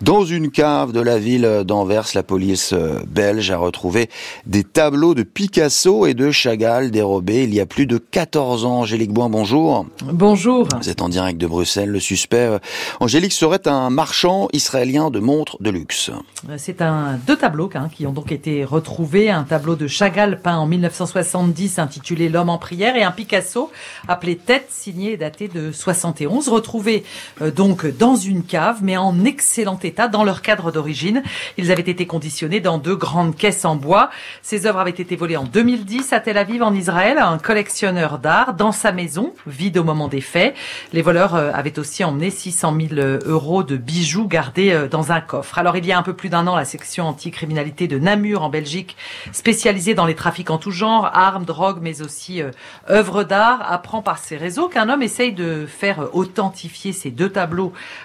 dans 0.00 0.24
une 0.24 0.50
cave 0.50 0.92
de 0.92 1.00
la 1.00 1.18
ville 1.18 1.62
d'Anvers, 1.64 2.08
la 2.14 2.22
police 2.24 2.72
euh, 2.72 3.00
belge 3.06 3.50
a 3.50 3.58
retrouvé 3.58 4.08
des 4.46 4.64
tableaux 4.64 5.14
de 5.14 5.22
Picasso 5.22 6.06
et 6.06 6.14
de 6.14 6.30
Chagall 6.30 6.90
dérobés 6.90 7.44
il 7.44 7.54
y 7.54 7.60
a 7.60 7.66
plus 7.66 7.86
de 7.86 7.98
14 7.98 8.64
ans. 8.64 8.80
Angélique 8.80 9.12
Boin, 9.12 9.28
bonjour. 9.28 9.86
Bonjour. 10.04 10.66
Vous 10.80 10.88
êtes 10.88 11.02
en 11.02 11.08
direct 11.08 11.40
de 11.40 11.46
Bruxelles. 11.46 11.90
Le 11.90 12.00
suspect, 12.00 12.36
euh, 12.38 12.58
Angélique, 12.98 13.32
serait 13.32 13.68
un 13.68 13.90
marchand 13.90 14.48
israélien 14.52 15.10
de 15.10 15.20
montres 15.20 15.56
de 15.60 15.70
luxe. 15.70 16.10
C'est 16.56 16.82
un 16.82 17.18
deux 17.26 17.36
tableaux 17.36 17.70
hein, 17.74 17.88
qui 17.94 18.06
ont 18.06 18.12
donc 18.12 18.32
été 18.32 18.64
retrouvés. 18.64 19.30
Un 19.30 19.44
tableau 19.44 19.76
de 19.76 19.86
Chagall 19.86 20.40
peint 20.40 20.56
en 20.56 20.66
1970 20.66 21.78
intitulé 21.78 22.28
L'homme 22.28 22.48
en 22.48 22.58
prière 22.58 22.96
et 22.96 23.02
un 23.02 23.10
Picasso 23.10 23.70
appelé 24.08 24.36
Tête 24.36 24.68
signé 24.70 25.12
et 25.12 25.16
daté 25.16 25.48
de 25.48 25.72
71 25.72 26.48
retrouvé 26.48 27.04
euh, 27.42 27.50
donc 27.60 27.86
dans 27.86 28.16
une 28.16 28.42
cave, 28.42 28.78
mais 28.80 28.96
en 28.96 29.22
excellent 29.22 29.78
état 29.82 30.08
dans 30.08 30.24
leur 30.24 30.40
cadre 30.40 30.72
d'origine. 30.72 31.22
Ils 31.58 31.70
avaient 31.70 31.82
été 31.82 32.06
conditionnés 32.06 32.60
dans 32.60 32.78
deux 32.78 32.96
grandes 32.96 33.36
caisses 33.36 33.66
en 33.66 33.76
bois. 33.76 34.08
Ces 34.40 34.64
œuvres 34.64 34.78
avaient 34.78 34.90
été 34.92 35.14
volées 35.14 35.36
en 35.36 35.44
2010 35.44 36.14
à 36.14 36.20
Tel 36.20 36.38
Aviv, 36.38 36.62
en 36.62 36.72
Israël, 36.72 37.18
à 37.18 37.28
un 37.28 37.36
collectionneur 37.36 38.18
d'art 38.18 38.54
dans 38.54 38.72
sa 38.72 38.92
maison, 38.92 39.34
vide 39.46 39.76
au 39.76 39.84
moment 39.84 40.08
des 40.08 40.22
faits. 40.22 40.54
Les 40.94 41.02
voleurs 41.02 41.34
euh, 41.34 41.50
avaient 41.52 41.78
aussi 41.78 42.02
emmené 42.02 42.30
600 42.30 42.74
000 42.94 43.00
euros 43.26 43.62
de 43.62 43.76
bijoux 43.76 44.26
gardés 44.26 44.72
euh, 44.72 44.88
dans 44.88 45.12
un 45.12 45.20
coffre. 45.20 45.58
Alors 45.58 45.76
il 45.76 45.84
y 45.84 45.92
a 45.92 45.98
un 45.98 46.02
peu 46.02 46.14
plus 46.14 46.30
d'un 46.30 46.46
an, 46.46 46.56
la 46.56 46.64
section 46.64 47.08
anticriminalité 47.08 47.88
de 47.88 47.98
Namur 47.98 48.42
en 48.42 48.48
Belgique, 48.48 48.96
spécialisée 49.32 49.92
dans 49.92 50.06
les 50.06 50.14
trafics 50.14 50.48
en 50.48 50.56
tout 50.56 50.70
genre, 50.70 51.10
armes, 51.12 51.44
drogues, 51.44 51.80
mais 51.82 52.00
aussi 52.00 52.40
euh, 52.40 52.52
œuvres 52.88 53.22
d'art, 53.22 53.70
apprend 53.70 54.00
par 54.00 54.16
ses 54.16 54.38
réseaux 54.38 54.68
qu'un 54.68 54.88
homme 54.88 55.02
essaye 55.02 55.34
de 55.34 55.66
faire 55.66 56.08
authentifier 56.14 56.94
ces 56.94 57.10
deux 57.10 57.28
tableaux 57.28 57.49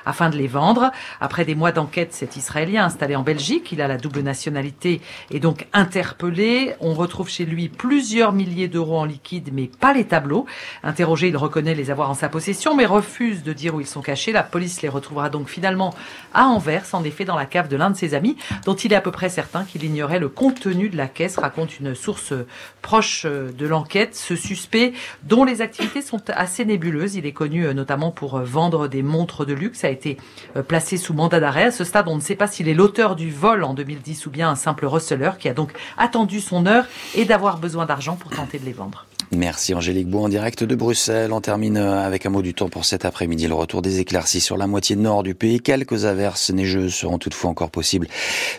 afin 0.06 0.30
de 0.30 0.38
les 0.38 0.48
vendre. 0.48 0.92
Après 1.22 1.46
des 1.46 1.56
mois 1.56 1.72
d'enquête, 1.72 2.14
cet 2.14 2.36
Israélien 2.36 2.86
installé 2.86 3.16
en 3.16 3.24
Belgique, 3.24 3.72
il 3.72 3.82
a 3.82 3.88
la 3.88 3.98
double 3.98 4.22
nationalité 4.22 5.02
et 5.32 5.40
donc 5.40 5.68
interpellé. 5.74 6.74
On 6.80 6.94
retrouve 6.94 7.30
chez 7.30 7.46
lui 7.46 7.70
plusieurs 7.70 8.32
milliers 8.32 8.68
d'euros 8.68 9.00
en 9.00 9.06
liquide, 9.06 9.50
mais 9.54 9.68
pas 9.68 9.94
les 9.94 10.06
tableaux. 10.06 10.46
Interrogé, 10.84 11.30
il 11.30 11.38
reconnaît 11.38 11.76
les 11.76 11.92
avoir 11.92 12.10
en 12.10 12.14
sa 12.14 12.30
possession, 12.30 12.76
mais 12.76 12.86
refuse 12.86 13.44
de 13.44 13.54
dire 13.54 13.76
où 13.76 13.82
ils 13.82 13.88
sont 13.88 14.02
cachés. 14.02 14.32
La 14.32 14.44
police 14.44 14.82
les 14.82 14.90
retrouvera 14.90 15.30
donc 15.30 15.50
finalement 15.50 15.94
à 16.34 16.46
Anvers, 16.46 16.86
en 16.94 17.04
effet 17.04 17.26
dans 17.26 17.36
la 17.36 17.46
cave 17.46 17.68
de 17.68 17.76
l'un 17.76 17.90
de 17.90 17.98
ses 17.98 18.14
amis, 18.14 18.38
dont 18.66 18.76
il 18.76 18.94
est 18.94 18.96
à 18.96 19.02
peu 19.02 19.12
près 19.12 19.30
certain 19.30 19.64
qu'il 19.64 19.84
ignorait 19.84 20.20
le 20.20 20.30
contenu 20.30 20.90
de 20.90 20.98
la 20.98 21.08
caisse, 21.08 21.38
raconte 21.38 21.80
une 21.80 21.96
source 21.96 22.34
proche 22.82 23.26
de 23.26 23.68
l'enquête. 23.68 24.16
Ce 24.16 24.36
suspect, 24.36 24.94
dont 25.24 25.44
les 25.44 25.62
activités 25.62 26.02
sont 26.02 26.22
assez 26.30 26.66
nébuleuses, 26.66 27.16
il 27.16 27.26
est 27.26 27.32
connu 27.32 27.66
euh, 27.66 27.74
notamment 27.74 28.12
pour 28.12 28.36
euh, 28.36 28.44
vendre 28.44 28.88
des 28.88 29.04
montres 29.04 29.35
de 29.44 29.54
luxe, 29.54 29.84
a 29.84 29.90
été 29.90 30.18
euh, 30.56 30.64
placé 30.64 30.96
sous 30.96 31.14
mandat 31.14 31.42
d'arrêt. 31.42 31.66
À 31.66 31.72
ce 31.72 31.84
stade, 31.84 32.08
on 32.08 32.16
ne 32.16 32.22
sait 32.22 32.36
pas 32.36 32.48
s'il 32.48 32.70
est 32.70 32.74
l'auteur 32.74 33.18
du 33.18 33.32
vol 33.32 33.64
en 33.66 33.74
2010 33.74 34.28
ou 34.28 34.30
bien 34.30 34.50
un 34.50 34.56
simple 34.56 34.86
receleur 34.86 35.38
qui 35.38 35.50
a 35.50 35.54
donc 35.54 35.74
attendu 35.98 36.40
son 36.40 36.66
heure 36.66 36.86
et 37.16 37.26
d'avoir 37.26 37.58
besoin 37.58 37.86
d'argent 37.86 38.16
pour 38.16 38.32
tenter 38.32 38.60
de 38.60 38.66
les 38.66 38.74
vendre. 38.74 39.06
Merci 39.32 39.74
Angélique 39.74 40.08
Beau 40.08 40.24
en 40.24 40.30
direct 40.30 40.64
de 40.64 40.76
Bruxelles. 40.76 41.34
On 41.34 41.42
termine 41.42 41.78
avec 41.78 42.26
un 42.26 42.30
mot 42.30 42.44
du 42.44 42.54
temps 42.54 42.70
pour 42.70 42.86
cet 42.86 43.06
après-midi. 43.06 43.48
Le 43.48 43.56
retour 43.56 43.82
des 43.82 44.00
éclaircies 44.00 44.40
sur 44.40 44.56
la 44.56 44.68
moitié 44.68 44.96
nord 44.96 45.24
du 45.24 45.34
pays. 45.34 45.60
Quelques 45.60 46.06
averses 46.06 46.52
neigeuses 46.52 46.94
seront 46.94 47.18
toutefois 47.18 47.50
encore 47.50 47.72
possibles 47.72 48.08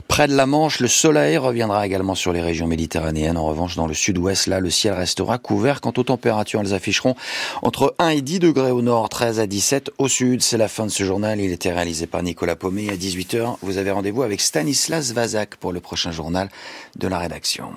près 0.09 0.27
de 0.27 0.35
la 0.35 0.47
Manche. 0.47 0.81
Le 0.81 0.89
soleil 0.89 1.37
reviendra 1.37 1.87
également 1.87 2.15
sur 2.17 2.33
les 2.33 2.43
régions 2.43 2.67
méditerranéennes. 2.67 3.37
En 3.37 3.47
revanche, 3.47 3.77
dans 3.77 3.87
le 3.87 3.95
sud-ouest, 3.95 4.49
là, 4.49 4.59
le 4.59 4.71
ciel 4.71 4.95
restera 4.95 5.39
couvert. 5.39 5.81
Quant 5.81 5.93
aux 5.97 6.03
températures, 6.03 6.61
elles 6.61 6.75
afficheront 6.75 7.15
entre 7.63 7.95
1 7.99 8.09
et 8.09 8.21
10 8.21 8.41
degrés 8.41 8.73
au 8.73 8.83
nord, 8.83 9.09
13 9.09 9.41
à 9.41 9.47
17 9.47 9.93
au 9.99 10.09
sud. 10.09 10.43
C'est 10.57 10.61
la 10.61 10.69
fin 10.69 10.87
de 10.87 10.91
ce 10.91 11.05
journal. 11.05 11.39
Il 11.39 11.53
était 11.53 11.71
réalisé 11.71 12.07
par 12.07 12.23
Nicolas 12.23 12.57
Paumet. 12.57 12.89
À 12.89 12.97
18h, 12.97 13.59
vous 13.61 13.77
avez 13.77 13.91
rendez-vous 13.91 14.23
avec 14.23 14.41
Stanislas 14.41 15.13
Vazak 15.13 15.57
pour 15.57 15.71
le 15.71 15.81
prochain 15.81 16.13
journal 16.13 16.49
de 16.97 17.09
la 17.09 17.19
rédaction. 17.19 17.75